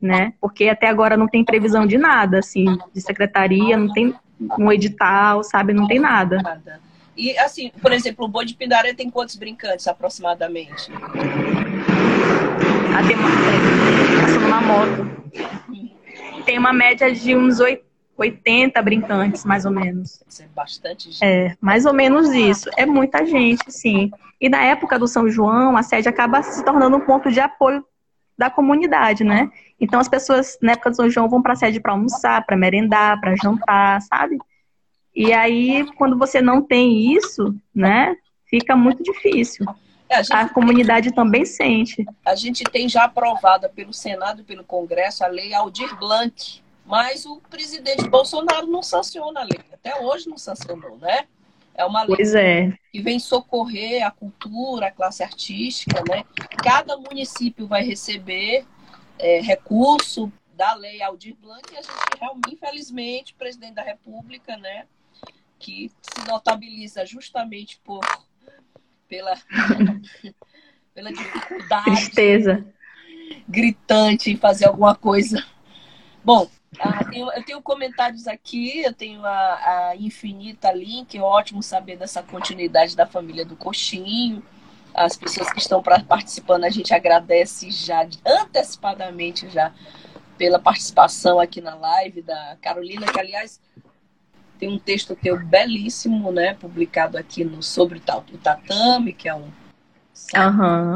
[0.03, 0.35] né?
[0.41, 4.12] Porque até agora não tem previsão de nada, assim, de secretaria, não tem
[4.59, 5.73] um edital, sabe?
[5.73, 6.38] Não tem nada.
[7.17, 10.91] E assim, por exemplo, o boi de Pindaré tem quantos brincantes aproximadamente?
[12.95, 15.07] Ah, tem uma, é, passando uma moto.
[16.45, 17.85] Tem uma média de uns oit-
[18.17, 20.23] 80 brincantes, mais ou menos.
[20.29, 21.25] Isso é bastante gente.
[21.25, 22.69] É, mais ou menos isso.
[22.77, 24.11] É muita gente, sim.
[24.41, 27.85] E na época do São João, a sede acaba se tornando um ponto de apoio
[28.37, 29.51] da comunidade, né?
[29.81, 32.57] Então as pessoas na época do São João vão para a sede para almoçar, para
[32.57, 34.38] merendar, para jantar, sabe?
[35.14, 38.16] E aí, quando você não tem isso, né,
[38.47, 39.66] fica muito difícil.
[40.09, 42.05] É, a, gente, A comunidade também sente.
[42.25, 47.27] a gente tem já aprovada pelo Senado e pelo Congresso a lei Aldir Blanc, mas
[47.27, 49.61] o presidente Bolsonaro não sanciona a lei.
[49.73, 51.25] Até hoje não sancionou, né?
[51.75, 52.73] É uma lei Pois é.
[52.93, 56.25] que vem socorrer a cultura, a classe artística, né?
[56.63, 58.67] Cada município vai receber
[59.19, 64.57] é, recurso da lei Aldir Blanc e a gente realmente, infelizmente, o presidente da República,
[64.57, 64.87] né,
[65.59, 68.01] que se notabiliza justamente por
[69.09, 69.35] pela
[70.95, 72.67] pela dificuldade Tristeza.
[73.49, 75.43] gritante em fazer alguma coisa.
[76.25, 81.63] Bom, ah, tenho- eu tenho comentários aqui, eu tenho a, a Infinita Link, é ótimo
[81.63, 84.43] saber dessa continuidade da família do Coxinho.
[84.95, 89.73] As pessoas que estão pra- participando, a gente agradece já antecipadamente já
[90.37, 93.61] pela participação aqui na live da Carolina, que aliás
[94.59, 99.29] tem um texto teu belíssimo, né, publicado aqui no sobre o Ta- o tatame, que
[99.29, 99.51] é um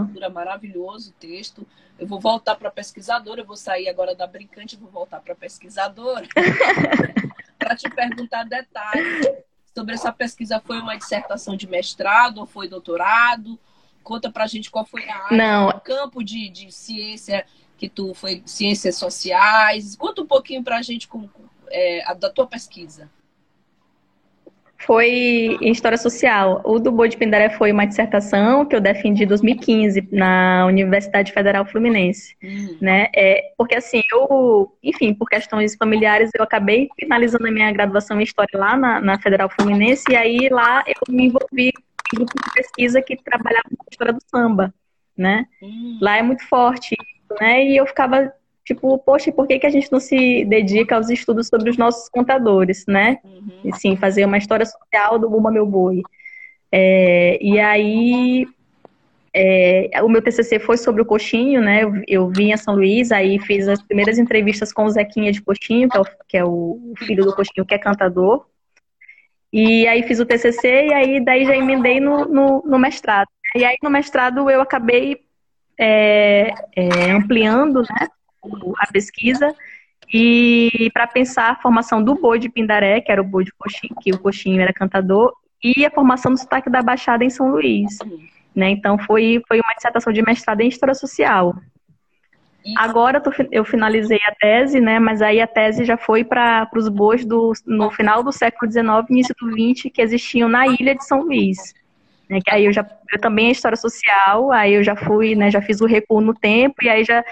[0.05, 1.67] leitura maravilhoso o texto.
[1.99, 6.27] Eu vou voltar para pesquisadora, eu vou sair agora da brincante, vou voltar para pesquisadora
[7.59, 9.27] para te perguntar detalhes
[9.75, 10.61] sobre essa pesquisa.
[10.61, 13.59] Foi uma dissertação de mestrado ou foi doutorado?
[14.03, 17.45] Conta pra gente qual foi a área, Não, o campo de, de ciência
[17.77, 19.97] que tu foi, ciências sociais.
[19.97, 21.29] Conta um pouquinho pra gente com,
[21.69, 23.11] é, a, da tua pesquisa.
[24.87, 25.09] Foi
[25.61, 26.63] em História Social.
[26.65, 31.33] O do Boi de Pindaré foi uma dissertação que eu defendi em 2015 na Universidade
[31.33, 33.09] Federal Fluminense, Hum, né?
[33.15, 38.25] É, porque assim, eu, enfim, por questões familiares, eu acabei finalizando a minha graduação em
[38.25, 42.53] História lá na, na Federal Fluminense e aí lá eu me envolvi em grupo de
[42.55, 44.73] pesquisa que trabalhava com a história do samba,
[45.17, 45.47] né?
[45.61, 46.97] hum, Lá é muito forte
[47.41, 47.65] né?
[47.65, 48.33] E eu ficava
[48.67, 52.09] tipo, poxa, por que, que a gente não se dedica aos estudos sobre os nossos
[52.09, 53.19] contadores, né?
[53.25, 53.61] uhum.
[53.65, 56.03] e sim fazer uma história social do Bumba Meu Boi.
[56.73, 58.45] É, e aí,
[59.33, 61.85] é, o meu TCC foi sobre o Coxinho, né?
[61.85, 65.41] Eu, eu vim a São Luís, aí fiz as primeiras entrevistas com o Zequinha de
[65.41, 68.47] Coxinho, que é o, que é o filho do Coxinho, que é cantador.
[69.53, 73.29] E aí fiz o TCC e aí daí já emendei no, no, no mestrado.
[73.55, 75.21] E aí no mestrado eu acabei
[75.79, 78.09] é, é, ampliando, né?
[78.79, 79.55] A pesquisa
[80.13, 83.95] e para pensar a formação do boi de Pindaré, que era o boi de coxinho,
[84.01, 85.33] que o coxinho era cantador,
[85.63, 87.99] e a formação do sotaque da Baixada em São Luís.
[88.55, 88.71] Né?
[88.71, 91.55] Então foi, foi uma dissertação de mestrado em História Social.
[92.65, 94.99] E- Agora eu finalizei a tese, né?
[94.99, 99.11] Mas aí a tese já foi para os bois do, no final do século XIX,
[99.11, 101.75] início do XX, que existiam na ilha de São Luís.
[102.29, 102.41] Né?
[102.45, 105.51] Que aí eu já eu também é história social, aí eu já fui, né?
[105.51, 107.25] Já fiz o recuo no tempo e aí já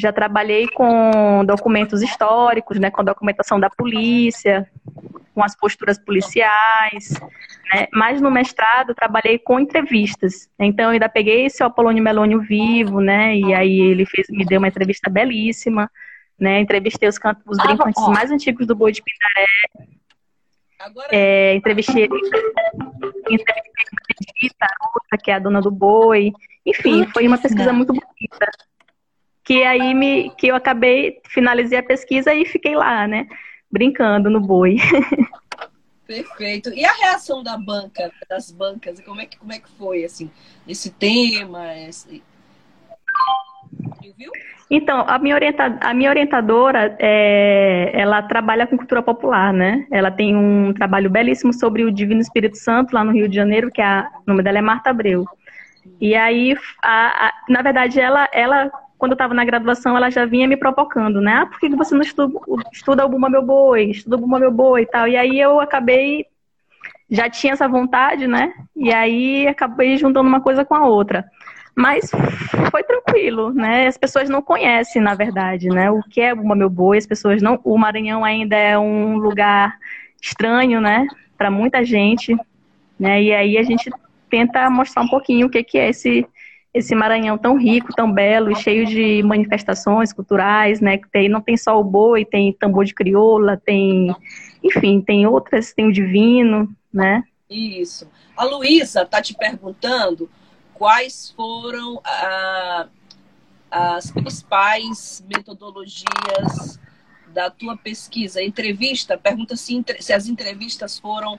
[0.00, 2.90] já trabalhei com documentos históricos, né?
[2.90, 4.66] Com documentação da polícia,
[5.34, 7.10] com as posturas policiais,
[7.72, 7.86] né?
[7.92, 10.48] Mas no mestrado trabalhei com entrevistas.
[10.58, 13.36] Então eu ainda peguei esse Apolônio Melônio vivo, né?
[13.36, 15.90] E aí ele fez, me deu uma entrevista belíssima,
[16.38, 16.58] né?
[16.60, 19.46] Entrevistei os, can- os brincantes mais antigos do Boi de Pindaré,
[21.10, 22.08] é, entrevistei,
[23.30, 26.32] entrevistei a a outra, que é a dona do boi.
[26.64, 28.50] Enfim, foi uma pesquisa muito bonita.
[29.50, 33.26] Que aí me, que eu acabei, finalizei a pesquisa e fiquei lá, né?
[33.68, 34.76] Brincando no boi.
[36.06, 36.72] Perfeito.
[36.72, 40.30] E a reação da banca, das bancas, como é que, como é que foi, assim,
[40.68, 41.76] esse tema?
[41.76, 42.22] Esse...
[44.70, 49.84] Então, a minha, orienta, a minha orientadora, é, ela trabalha com cultura popular, né?
[49.90, 53.68] Ela tem um trabalho belíssimo sobre o Divino Espírito Santo lá no Rio de Janeiro,
[53.72, 55.24] que a, o nome dela é Marta Abreu.
[56.00, 60.26] E aí, a- a- na verdade, ela, ela quando eu estava na graduação, ela já
[60.26, 61.32] vinha me provocando, né?
[61.42, 62.38] Ah, por que você não estuda,
[62.70, 63.90] estuda o Bumba Meu Boi?
[63.90, 65.08] Estuda o Bumba Meu Boi e tal.
[65.08, 66.26] E aí eu acabei
[67.10, 68.52] já tinha essa vontade, né?
[68.76, 71.24] E aí acabei juntando uma coisa com a outra.
[71.74, 72.10] Mas
[72.70, 73.86] foi tranquilo, né?
[73.86, 75.90] As pessoas não conhecem, na verdade, né?
[75.90, 77.58] O que é Bumba Meu Boi, as pessoas não.
[77.64, 79.76] O Maranhão ainda é um lugar
[80.20, 81.06] estranho, né?
[81.38, 82.36] Para muita gente,
[82.98, 83.22] né?
[83.22, 83.90] E aí a gente
[84.28, 86.28] tenta mostrar um pouquinho o que, que é esse
[86.72, 90.98] esse Maranhão tão rico, tão belo, cheio de manifestações culturais, né?
[90.98, 94.14] Que tem, não tem só o boi, tem tambor de crioula, tem,
[94.62, 97.24] enfim, tem outras, tem o divino, né?
[97.48, 98.08] Isso.
[98.36, 100.30] A Luísa está te perguntando
[100.72, 102.00] quais foram
[103.70, 106.80] as principais metodologias
[107.34, 108.42] da tua pesquisa.
[108.42, 111.38] Entrevista, pergunta se, se as entrevistas foram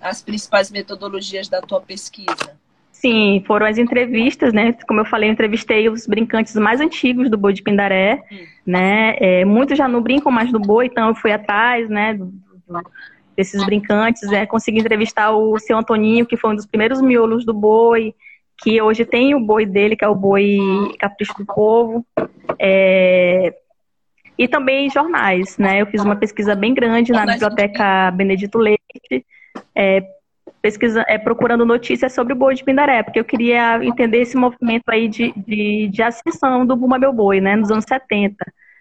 [0.00, 2.59] as principais metodologias da tua pesquisa.
[3.00, 4.74] Sim, foram as entrevistas, né?
[4.86, 8.36] Como eu falei, eu entrevistei os brincantes mais antigos do boi de Pindaré, Hum.
[8.66, 9.16] né?
[9.18, 12.18] É, muitos já não brincam mais do boi, então eu fui atrás, né?
[13.36, 17.54] desses brincantes, é, consegui entrevistar o seu Antoninho, que foi um dos primeiros miolos do
[17.54, 18.14] boi,
[18.62, 20.58] que hoje tem o boi dele, que é o boi
[20.98, 22.04] Capricho do Povo.
[22.58, 23.54] É,
[24.36, 25.80] e também jornais, né?
[25.80, 29.24] Eu fiz uma pesquisa bem grande na biblioteca Benedito Leite,
[29.74, 30.02] é,
[30.60, 34.88] pesquisa, é, procurando notícias sobre o boi de Pindaré, porque eu queria entender esse movimento
[34.88, 38.36] aí de, de, de ascensão do Bumba Meu Boi, né, nos anos 70.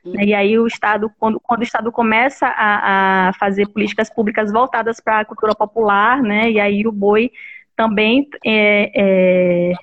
[0.05, 4.51] né, E aí o Estado, quando, quando o Estado começa a, a fazer políticas públicas
[4.51, 7.31] voltadas para a cultura popular, né, e aí o boi
[7.75, 9.73] também é, é,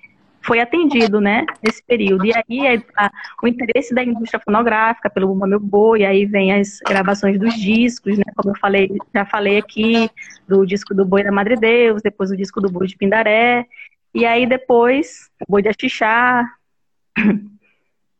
[0.46, 2.24] foi atendido, né, nesse período.
[2.24, 3.10] E aí é, a-
[3.42, 8.16] o interesse da indústria fonográfica pelo Bumba Meu Boi, aí vem as gravações dos discos,
[8.16, 10.08] né, como eu falei, já falei aqui,
[10.46, 13.66] do disco do Boi da Madre Deus, depois o disco do Boi de Pindaré,
[14.14, 16.44] e aí depois o Boi de Axixá.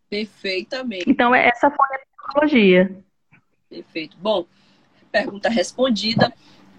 [0.09, 2.97] Perfeitamente, Então essa foi a metodologia.
[3.69, 4.17] perfeito.
[4.19, 4.47] Bom,
[5.11, 6.33] pergunta respondida.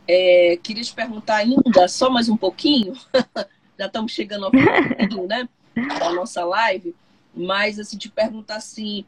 [0.07, 2.93] É, queria te perguntar ainda, só mais um pouquinho,
[3.77, 4.59] já estamos chegando ao fim
[5.27, 5.47] né,
[5.99, 6.95] da nossa live,
[7.33, 9.05] mas assim, te perguntar assim,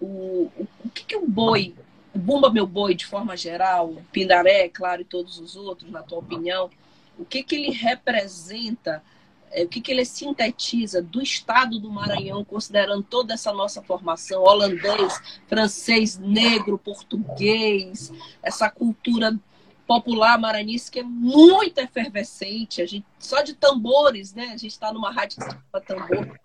[0.00, 1.74] o, o, o que, que o boi,
[2.14, 6.02] o Bumba Meu Boi, de forma geral, o Pindaré, claro, e todos os outros, na
[6.02, 6.70] tua opinião,
[7.18, 9.02] o que, que ele representa,
[9.50, 14.42] é, o que, que ele sintetiza do estado do Maranhão, considerando toda essa nossa formação,
[14.42, 19.38] holandês, francês, negro, português, essa cultura
[19.86, 24.46] popular maranhense que é muito efervescente, a gente, só de tambores, né?
[24.46, 26.38] A gente está numa rádio que se chama tambor,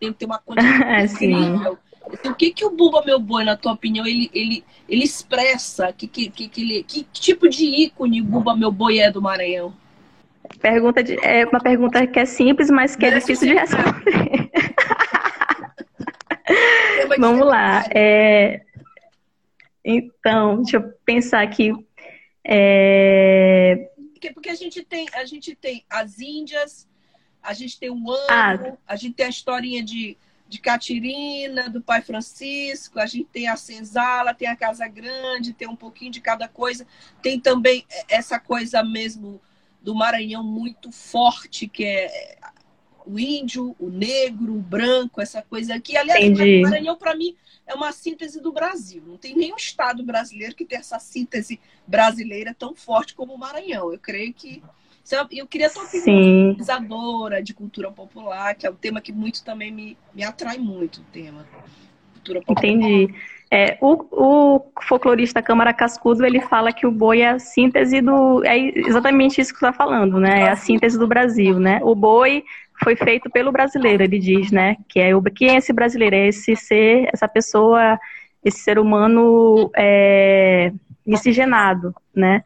[0.00, 1.86] tem que ter uma quantidade É.
[2.12, 5.92] Então, o que, que o Bumba Meu Boi, na tua opinião, ele, ele, ele expressa?
[5.92, 9.20] Que, que, que, que, ele, que tipo de ícone o Bumba Meu Boi é do
[9.20, 9.74] Maranhão?
[10.60, 14.50] Pergunta de, é uma pergunta que é simples, mas que é Merece difícil de responder.
[17.18, 17.84] Vamos lá.
[17.90, 18.62] é,
[19.84, 21.72] Então, deixa eu pensar aqui.
[22.48, 26.88] É, Porque, porque a gente tem a gente tem as Índias,
[27.42, 28.78] a gente tem o ano, Ah.
[28.86, 30.16] a gente tem a historinha de,
[30.48, 35.68] de Catirina, do pai Francisco, a gente tem a senzala, tem a Casa Grande, tem
[35.68, 36.86] um pouquinho de cada coisa.
[37.20, 39.40] Tem também essa coisa mesmo
[39.82, 42.38] do Maranhão muito forte, que é
[43.06, 45.96] o índio, o negro, o branco, essa coisa aqui.
[45.96, 46.58] Aliás, Entendi.
[46.58, 49.02] o Maranhão, para mim, é uma síntese do Brasil.
[49.06, 53.92] Não tem nenhum estado brasileiro que tenha essa síntese brasileira tão forte como o Maranhão.
[53.92, 54.62] Eu creio que.
[55.30, 59.70] Eu queria tua opinião pesquisadora de cultura popular, que é um tema que muito também
[59.70, 61.46] me, me atrai muito, o tema.
[62.14, 62.58] Cultura popular.
[62.58, 63.14] Entendi.
[63.48, 68.44] É, o, o folclorista Câmara Cascudo, ele fala que o boi é a síntese do...
[68.44, 70.40] É exatamente isso que você está falando, né?
[70.40, 71.78] É a síntese do Brasil, né?
[71.84, 72.42] O boi
[72.82, 74.76] foi feito pelo brasileiro, ele diz, né?
[74.88, 76.16] Que é quem é esse brasileiro?
[76.16, 77.98] É esse ser, essa pessoa,
[78.44, 80.72] esse ser humano é,
[81.06, 82.42] miscigenado, né?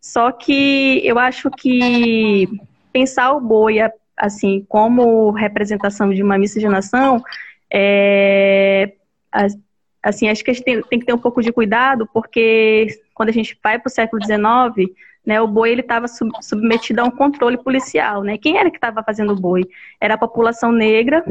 [0.00, 2.48] Só que eu acho que
[2.92, 3.78] pensar o boi
[4.16, 7.22] assim como representação de uma miscigenação
[7.72, 8.92] é,
[10.02, 13.30] assim, acho que a gente tem, tem, que ter um pouco de cuidado, porque quando
[13.30, 14.94] a gente vai para o século XIX,
[15.26, 18.36] né, o boi ele estava sub, submetido a um controle policial, né?
[18.36, 19.62] Quem era que estava fazendo o boi?
[20.00, 21.24] Era a população negra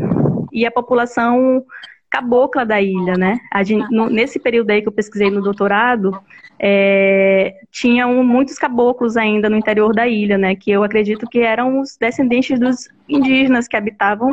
[0.52, 1.64] e a população
[2.10, 3.40] cabocla da ilha, né?
[3.64, 6.20] Gente, no, nesse período aí que eu pesquisei no doutorado,
[6.60, 10.56] é, tinham muitos caboclos ainda no interior da ilha, né?
[10.56, 14.30] Que eu acredito que eram os descendentes dos indígenas que habitavam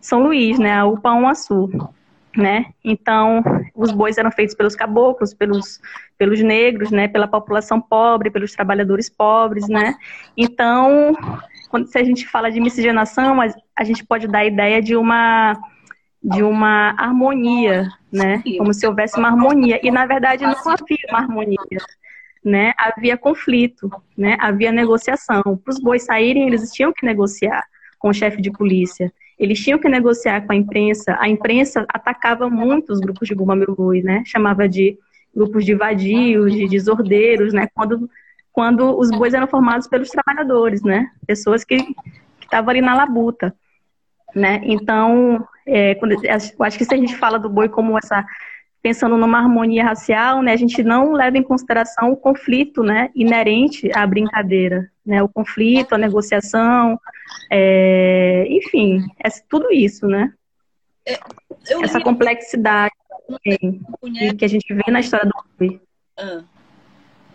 [0.00, 0.74] São Luís, né?
[0.74, 1.70] A Upauaçu
[2.36, 2.66] né?
[2.84, 3.42] Então,
[3.74, 5.80] os bois eram feitos pelos caboclos, pelos,
[6.18, 7.08] pelos negros, né?
[7.08, 9.94] Pela população pobre, pelos trabalhadores pobres, né?
[10.36, 11.12] Então,
[11.68, 13.38] quando se a gente fala de miscigenação,
[13.76, 15.56] a gente pode dar a ideia de uma
[16.24, 18.42] de uma harmonia, né?
[18.56, 19.80] Como se houvesse uma harmonia.
[19.82, 21.58] E na verdade não havia uma harmonia.
[22.44, 25.42] né, havia conflito, né, havia negociação.
[25.42, 27.64] Para os bois saírem, eles tinham que negociar
[27.98, 29.12] com o chefe de polícia.
[29.38, 31.16] Eles tinham que negociar com a imprensa.
[31.18, 34.22] A imprensa atacava muito os grupos de Boi, né?
[34.26, 34.98] Chamava de
[35.34, 37.68] grupos de vadios, de desordeiros, né?
[37.74, 38.08] Quando,
[38.52, 41.08] quando os bois eram formados pelos trabalhadores, né?
[41.26, 41.84] Pessoas que
[42.40, 43.54] estavam ali na labuta,
[44.34, 44.60] né?
[44.64, 48.24] Então, é, quando, eu acho que se a gente fala do boi como essa
[48.82, 53.88] pensando numa harmonia racial, né, a gente não leva em consideração o conflito, né, inerente
[53.94, 56.98] à brincadeira, né, o conflito, a negociação,
[57.50, 60.32] é, enfim, é tudo isso, né?
[61.68, 62.92] Eu Essa li- complexidade
[64.00, 65.80] conhece- que a gente vê na história do boi.
[66.16, 66.44] Ah,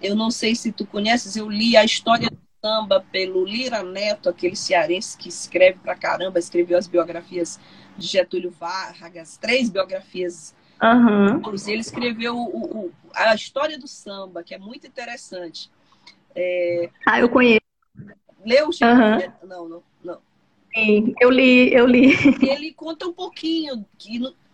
[0.01, 4.29] eu não sei se tu conheces, eu li a história do samba pelo Lira Neto,
[4.29, 7.59] aquele cearense que escreve pra caramba, escreveu as biografias
[7.97, 10.55] de Getúlio Vargas, três biografias.
[10.81, 15.71] Aham, Ele escreveu o- o- a história do samba, que é muito interessante.
[16.35, 17.61] É, Ah, eu conheço,
[18.47, 18.85] leu o Chico.
[18.85, 19.45] Neto?
[19.45, 20.17] Não, não, não.
[20.73, 22.13] sim, eu li, eu li.
[22.41, 23.85] ele conta um pouquinho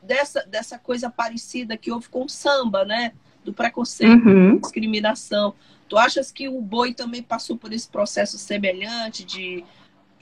[0.01, 3.13] dessa, dessa coisa parecida que houve com o samba, né?
[3.45, 4.57] Do preconceito, Uhum.
[4.57, 5.53] discriminação.
[5.87, 9.63] Tu achas que o boi também passou por esse processo semelhante de,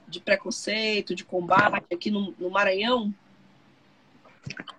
[0.07, 3.13] de preconceito, de combate aqui no, no Maranhão?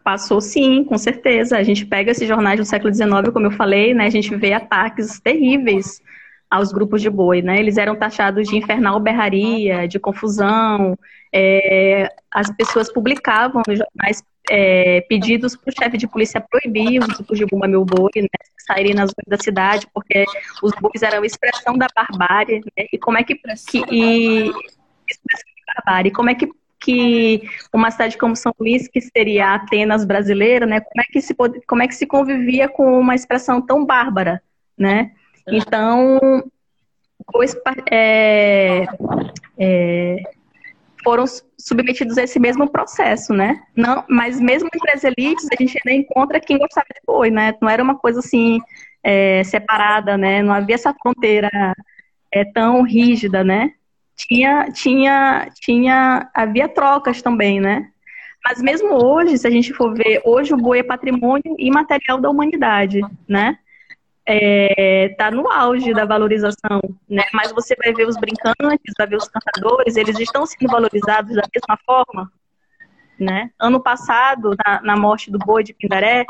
[0.02, 1.56] Passou sim, com certeza.
[1.56, 4.06] A gente pega esses jornais do século XIX, como eu falei, né?
[4.06, 6.02] A gente vê ataques terríveis
[6.52, 7.58] aos grupos de boi, né?
[7.58, 10.96] Eles eram taxados de infernal berraria, de confusão.
[11.32, 17.06] é, as pessoas publicavam nos jornais é, pedidos para o chefe de polícia proibir os
[17.16, 18.28] grupos de Bumba Meu Boi, né?
[18.66, 20.24] Saírem nas ruas da cidade, porque
[20.62, 22.86] os bois eram expressão da barbárie, né?
[22.92, 23.34] E como é que
[23.70, 24.50] que, e
[25.10, 26.10] expressão de barbárie.
[26.12, 26.48] Como é que,
[26.80, 27.42] que
[27.72, 30.80] uma cidade como São Luís, que seria a Atenas brasileira, né?
[30.80, 34.42] Como é que se pod- como é que se convivia com uma expressão tão bárbara,
[34.76, 35.12] né?
[35.48, 36.18] Então,
[37.90, 38.86] é,
[39.58, 40.16] é,
[41.02, 41.24] foram
[41.58, 43.62] submetidos a esse mesmo processo, né?
[43.76, 47.54] Não, mas mesmo entre as elites, a gente ainda encontra quem gostava de boi, né?
[47.60, 48.60] Não era uma coisa assim
[49.02, 50.42] é, separada, né?
[50.42, 51.50] Não havia essa fronteira
[52.30, 53.72] é, tão rígida, né?
[54.16, 57.88] Tinha, tinha, tinha, havia trocas também, né?
[58.44, 62.28] Mas mesmo hoje, se a gente for ver, hoje o boi é patrimônio imaterial da
[62.28, 63.56] humanidade, né?
[64.26, 67.24] Está no auge da valorização, né?
[67.32, 71.42] Mas você vai ver os brincantes, vai ver os cantadores, eles estão sendo valorizados da
[71.54, 72.32] mesma forma,
[73.18, 73.50] né?
[73.60, 76.24] Ano passado, na, na morte do boi de Pindaré,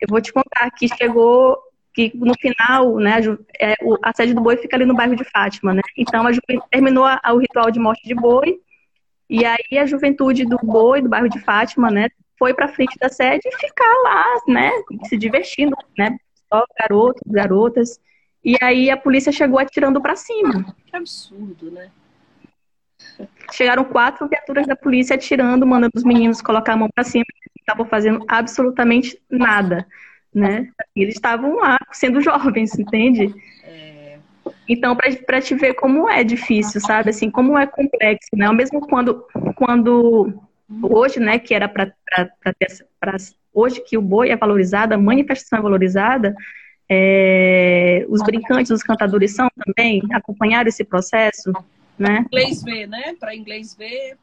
[0.00, 1.58] eu vou te contar que chegou
[1.94, 3.74] que no final, né, a, é,
[4.04, 5.82] a sede do boi fica ali no bairro de Fátima, né?
[5.96, 8.58] Então a ju- terminou a- o ritual de morte de boi
[9.30, 12.08] e aí a juventude do boi do bairro de Fátima, né,
[12.38, 14.70] foi para frente da sede e ficar lá, né,
[15.08, 16.16] se divertindo, né?
[16.52, 18.00] Só garotos, garotas.
[18.44, 20.74] E aí a polícia chegou atirando para cima.
[20.86, 21.90] Que absurdo, né?
[23.52, 27.60] Chegaram quatro viaturas da polícia atirando, mandando os meninos colocar a mão para cima, não
[27.60, 29.86] estavam fazendo absolutamente nada,
[30.34, 30.68] né?
[30.94, 33.34] Eles estavam lá sendo jovens, entende?
[33.64, 34.18] É,
[34.68, 34.96] Então,
[35.26, 37.10] para te ver como é difícil, sabe?
[37.10, 38.50] Assim, como é complexo, né?
[38.52, 39.26] Mesmo quando,
[39.56, 40.32] quando
[40.82, 43.16] hoje, né, que era para ter essa, pra,
[43.52, 46.34] hoje que o boi é valorizado, a manifestação é valorizada,
[46.88, 51.52] é, os brincantes, os cantadores são também acompanharam esse processo,
[51.98, 52.24] né?
[52.26, 53.14] inglês ver, né?
[53.18, 54.16] Para inglês ver,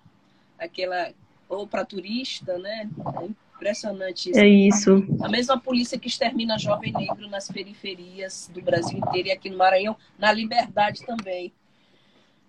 [0.58, 1.12] aquela
[1.48, 2.90] ou para turista, né?
[3.22, 3.26] É
[3.56, 4.40] impressionante isso.
[4.40, 5.08] É isso.
[5.22, 9.58] A mesma polícia que extermina jovem negro nas periferias do Brasil inteiro e aqui no
[9.58, 11.54] Maranhão, na Liberdade também.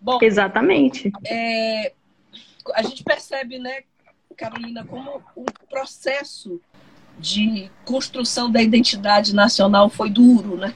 [0.00, 1.10] Bom, Exatamente.
[1.26, 1.92] é,
[2.74, 3.82] a gente percebe, né,
[4.36, 6.60] Carolina, como o processo
[7.18, 10.74] de construção da identidade nacional foi duro, né?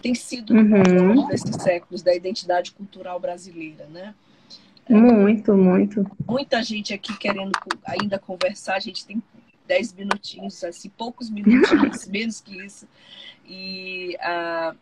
[0.00, 1.26] Tem sido Uhum.
[1.28, 4.14] desses séculos da identidade cultural brasileira, né?
[4.88, 6.06] Muito, muito.
[6.26, 7.52] Muita gente aqui querendo
[7.84, 9.20] ainda conversar, a gente tem
[9.66, 12.86] dez minutinhos, assim, poucos minutinhos, menos que isso.
[13.44, 14.74] E ah,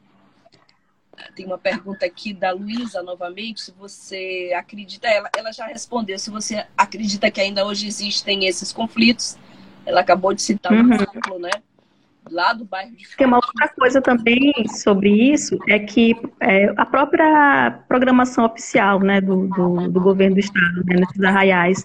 [1.34, 6.30] tem uma pergunta aqui da Luísa novamente, se você acredita, ela, ela já respondeu, se
[6.30, 9.36] você acredita que ainda hoje existem esses conflitos.
[9.86, 10.94] Ela acabou de citar um Uhum.
[10.94, 11.50] exemplo, né?
[12.30, 13.52] Lá do bairro de Tem uma Fátima.
[13.62, 14.52] outra coisa também
[14.82, 20.40] sobre isso, é que é, a própria programação oficial né, do, do, do governo do
[20.40, 21.84] estado, né, nesses arraiais,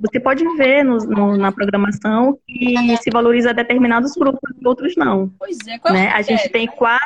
[0.00, 5.28] você pode ver no, no- na programação que se valoriza determinados grupos e outros não.
[5.38, 6.08] Pois é, qual é né?
[6.12, 7.04] A gente tem quase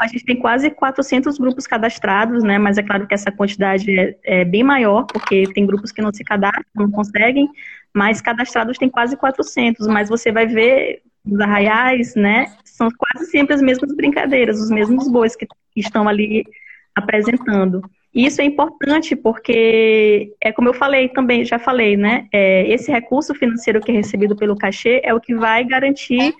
[0.00, 2.58] a gente tem quase 400 grupos cadastrados, né?
[2.58, 6.12] Mas é claro que essa quantidade é, é bem maior, porque tem grupos que não
[6.12, 7.48] se cadastram, não conseguem,
[7.94, 9.86] mas cadastrados tem quase 400.
[9.86, 12.46] Mas você vai ver os arraiais, né?
[12.80, 15.46] são quase sempre as mesmas brincadeiras, os mesmos bois que
[15.76, 16.46] estão ali
[16.94, 17.82] apresentando.
[18.12, 22.26] E isso é importante porque, é como eu falei também, já falei, né?
[22.32, 26.34] É, esse recurso financeiro que é recebido pelo cachê é o que vai garantir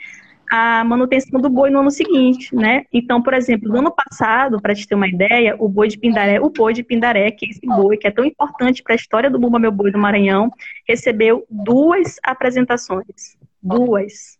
[0.50, 2.84] a manutenção do boi no ano seguinte, né?
[2.92, 6.40] Então, por exemplo, no ano passado, para te ter uma ideia, o boi de Pindaré,
[6.40, 9.30] o boi de Pindaré, que é esse boi que é tão importante para a história
[9.30, 10.50] do Bumba Meu Boi do Maranhão,
[10.88, 13.36] recebeu duas apresentações.
[13.62, 14.38] Duas.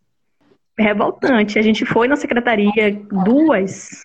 [0.77, 1.57] É revoltante.
[1.57, 2.91] A gente foi na secretaria,
[3.23, 4.03] duas,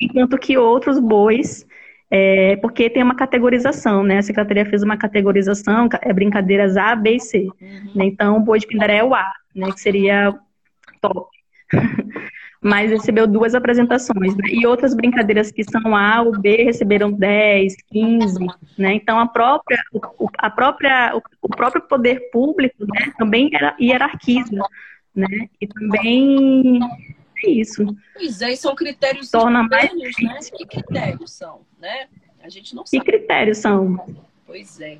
[0.00, 1.66] enquanto que outros bois
[2.10, 4.18] é, porque tem uma categorização, né?
[4.18, 7.48] A secretaria fez uma categorização, é brincadeiras A, B e C.
[7.94, 8.06] Né?
[8.06, 9.70] Então, o boi de Pindaré é o A, né?
[9.72, 10.34] Que seria
[11.00, 11.37] top.
[12.60, 14.48] Mas recebeu duas apresentações, né?
[14.50, 18.46] E outras brincadeiras que são A ou B receberam 10, 15,
[18.76, 18.94] né?
[18.94, 23.12] Então, a própria, o, a própria, o, o próprio poder público, né?
[23.16, 23.48] Também
[23.80, 24.60] hierarquiza,
[25.14, 25.48] né?
[25.60, 26.80] E também
[27.44, 27.84] é isso.
[28.14, 30.38] Pois é, e são critérios Torna mais né?
[30.56, 32.08] Que critérios são, né?
[32.42, 33.04] A gente não sabe.
[33.04, 34.04] Que critérios são?
[34.46, 34.98] Pois é.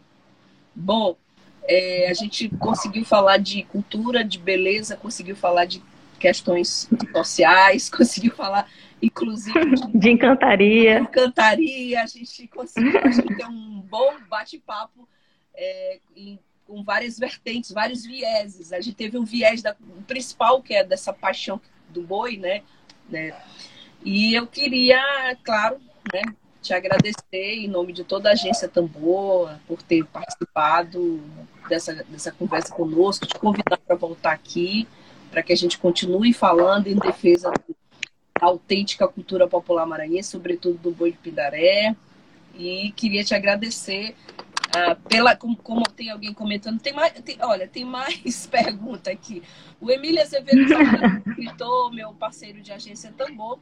[0.74, 1.16] Bom,
[1.64, 5.82] é, a gente conseguiu falar de cultura, de beleza, conseguiu falar de
[6.18, 8.68] questões sociais, conseguiu falar,
[9.02, 10.98] inclusive, de, de encantaria.
[10.98, 12.02] encantaria.
[12.02, 15.08] A gente conseguiu a gente ter um bom bate-papo
[15.54, 15.98] é,
[16.66, 18.72] com várias vertentes, vários vieses.
[18.72, 19.74] A gente teve um viés da,
[20.06, 22.62] principal, que é dessa paixão do boi, né?
[23.08, 23.34] né?
[24.04, 25.00] E eu queria,
[25.42, 25.80] claro,
[26.12, 26.22] né,
[26.62, 31.20] te agradecer em nome de toda a agência Tambor por ter participado
[31.68, 34.86] dessa, dessa conversa conosco, te convidar para voltar aqui,
[35.38, 40.90] para que a gente continue falando em defesa da autêntica cultura popular maranhense, sobretudo do
[40.90, 41.94] boi de Pindaré.
[42.56, 44.16] E queria te agradecer
[44.74, 49.40] ah, pela, como, como, tem alguém comentando, tem mais, tem, olha, tem mais pergunta aqui.
[49.80, 50.60] O Emílio Azevedo,
[51.28, 53.60] escritor, meu parceiro de agência Tambor,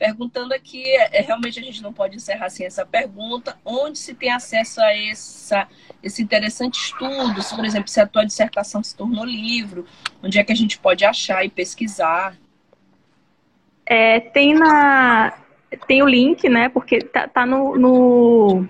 [0.00, 4.14] perguntando aqui, é, é, realmente a gente não pode encerrar sem essa pergunta, onde se
[4.14, 5.68] tem acesso a essa,
[6.02, 9.84] esse interessante estudo, se, por exemplo, se a tua dissertação se tornou livro,
[10.22, 12.34] onde é que a gente pode achar e pesquisar?
[13.84, 15.34] É, tem na
[15.86, 16.68] tem o link, né?
[16.70, 18.66] Porque tá, tá no, no,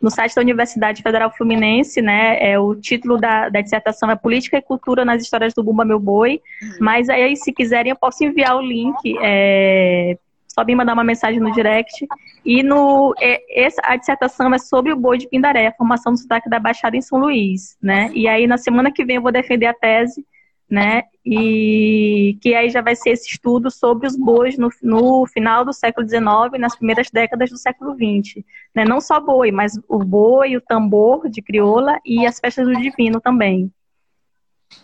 [0.00, 2.36] no site da Universidade Federal Fluminense, né?
[2.38, 5.98] É, o título da, da dissertação é Política e Cultura nas Histórias do Bumba Meu
[5.98, 6.40] Boi.
[6.62, 6.76] Uhum.
[6.80, 9.16] Mas aí, se quiserem, eu posso enviar o link.
[9.22, 10.16] É,
[10.56, 12.06] só me mandar uma mensagem no direct.
[12.44, 16.18] E no, é, essa, a dissertação é sobre o boi de Pindaré, a formação do
[16.18, 18.10] sotaque da Baixada em São Luís, né?
[18.14, 20.24] E aí, na semana que vem, eu vou defender a tese
[20.68, 21.04] né?
[21.24, 25.72] E que aí já vai ser esse estudo sobre os bois no, no final do
[25.72, 28.44] século XIX e nas primeiras décadas do século XX.
[28.74, 28.84] Né?
[28.84, 33.20] Não só boi, mas o boi, o tambor de crioula e as festas do divino
[33.20, 33.72] também.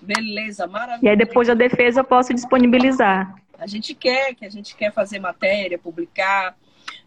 [0.01, 1.05] Beleza, maravilha.
[1.05, 3.35] E aí depois da defesa eu posso disponibilizar.
[3.63, 6.57] A gente quer, que a gente quer fazer matéria, publicar.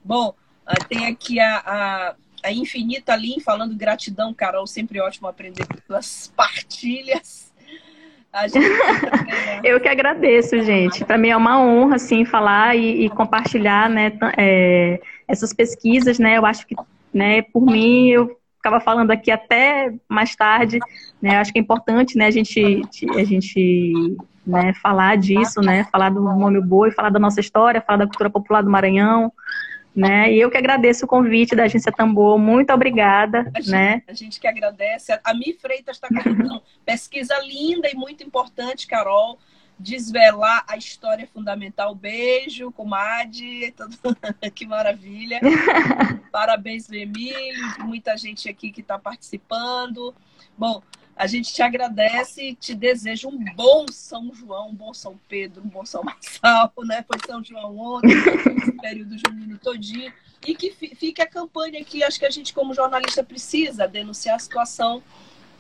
[0.04, 0.34] Bom,
[0.66, 6.32] ah, tem aqui a, a, a Infinita Lin falando gratidão, Carol, sempre ótimo aprender suas
[6.34, 7.54] partilhas.
[8.44, 8.58] Gente...
[9.64, 11.04] eu que agradeço, gente.
[11.04, 16.38] Para mim é uma honra, assim, falar e, e compartilhar, né, é, essas pesquisas, né.
[16.38, 16.76] Eu acho que,
[17.14, 20.80] né, por mim, eu ficava falando aqui até mais tarde,
[21.22, 21.38] né.
[21.38, 22.82] Acho que é importante, né, a gente,
[23.14, 24.16] a gente,
[24.46, 28.30] né, falar disso, né, falar do nome boi, falar da nossa história, falar da cultura
[28.30, 29.32] popular do Maranhão,
[29.96, 30.32] né?
[30.32, 33.50] E eu que agradeço o convite da Agência Tambor, muito obrigada.
[33.56, 34.02] A gente, né?
[34.08, 35.18] a gente que agradece.
[35.24, 39.40] A Mi Freitas está com pesquisa linda e muito importante, Carol.
[39.80, 41.96] Desvelar a história fundamental.
[41.96, 43.74] Beijo, comadre.
[44.54, 45.40] que maravilha.
[46.32, 47.64] Parabéns, Emílio.
[47.80, 50.14] Muita gente aqui que está participando.
[50.58, 50.82] Bom,
[51.16, 55.64] a gente te agradece e te deseja um bom São João, um bom São Pedro,
[55.64, 57.06] um bom São Marçal, né?
[57.08, 60.12] Foi São João ontem, esse período junino todinho.
[60.46, 64.40] E que fique a campanha que acho que a gente, como jornalista, precisa denunciar a
[64.40, 65.02] situação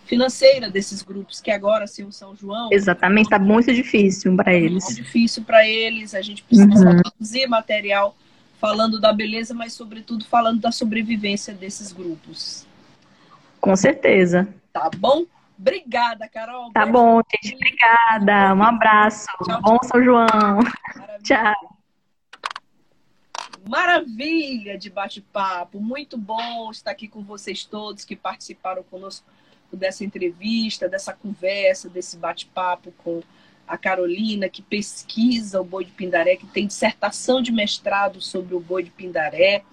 [0.05, 2.69] financeira desses grupos, que agora, sem o São João.
[2.71, 4.83] Exatamente, está muito difícil para eles.
[4.83, 7.01] Muito difícil para eles, a gente precisa uhum.
[7.01, 8.15] produzir material
[8.59, 12.67] falando da beleza, mas, sobretudo, falando da sobrevivência desses grupos.
[13.59, 14.47] Com certeza.
[14.71, 15.25] Tá bom?
[15.57, 16.71] Obrigada, Carol.
[16.71, 17.55] Tá bom, gente.
[17.55, 18.53] Obrigada.
[18.53, 19.27] Um abraço.
[19.43, 20.27] Tchau, Bom São João.
[20.27, 21.19] Maravilha.
[21.23, 21.75] Tchau.
[23.67, 25.79] Maravilha de bate-papo.
[25.79, 29.25] Muito bom estar aqui com vocês todos que participaram conosco
[29.73, 33.23] dessa entrevista, dessa conversa, desse bate-papo com
[33.67, 38.59] a Carolina, que pesquisa o boi de Pindaré, que tem dissertação de mestrado sobre o
[38.59, 39.63] boi de Pindaré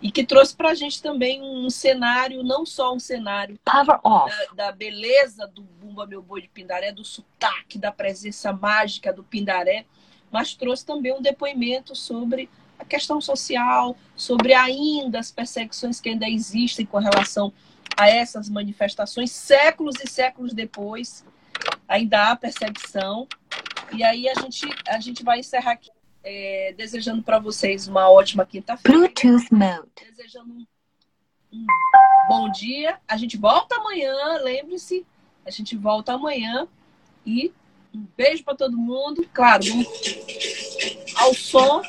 [0.00, 4.72] e que trouxe para a gente também um cenário, não só um cenário da, da,
[4.72, 9.84] beleza do Bumba Meu Boi de Pindaré, do sotaque, da presença mágica do Pindaré,
[10.30, 16.28] mas trouxe também um depoimento sobre a questão social, sobre ainda as perseguições que ainda
[16.28, 17.52] existem com relação
[17.96, 21.24] a essas manifestações, séculos e séculos depois,
[21.88, 23.26] ainda há perseguição.
[23.92, 25.90] E aí a gente, a gente vai encerrar aqui,
[26.30, 28.98] é, desejando para vocês uma ótima quinta-feira.
[28.98, 29.88] Bluetooth mode.
[30.06, 30.66] Desejando um,
[31.50, 31.66] um
[32.28, 32.98] bom dia.
[33.08, 35.06] A gente volta amanhã, lembre-se,
[35.46, 36.68] a gente volta amanhã.
[37.24, 37.50] E
[37.94, 39.26] um beijo para todo mundo.
[39.32, 39.84] Claro, um-
[41.16, 41.80] ao som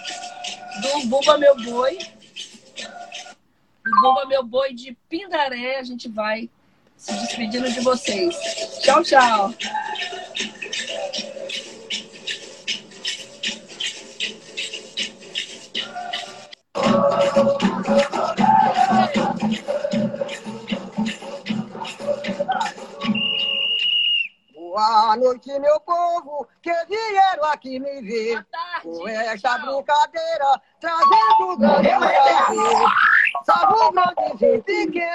[0.82, 1.98] do Bumba Meu Boi.
[3.84, 6.50] Do Bumba Meu Boi de Pindaré, a gente vai
[6.96, 8.34] se despedindo de vocês.
[8.82, 9.54] Tchau, tchau.
[24.54, 28.46] Boa noite, meu povo, que vieram aqui me ver.
[28.46, 28.84] Tarde.
[28.84, 29.76] Com esta Tchau.
[29.76, 33.10] brincadeira, trazendo grande prazer.
[33.46, 35.02] Salve o gente que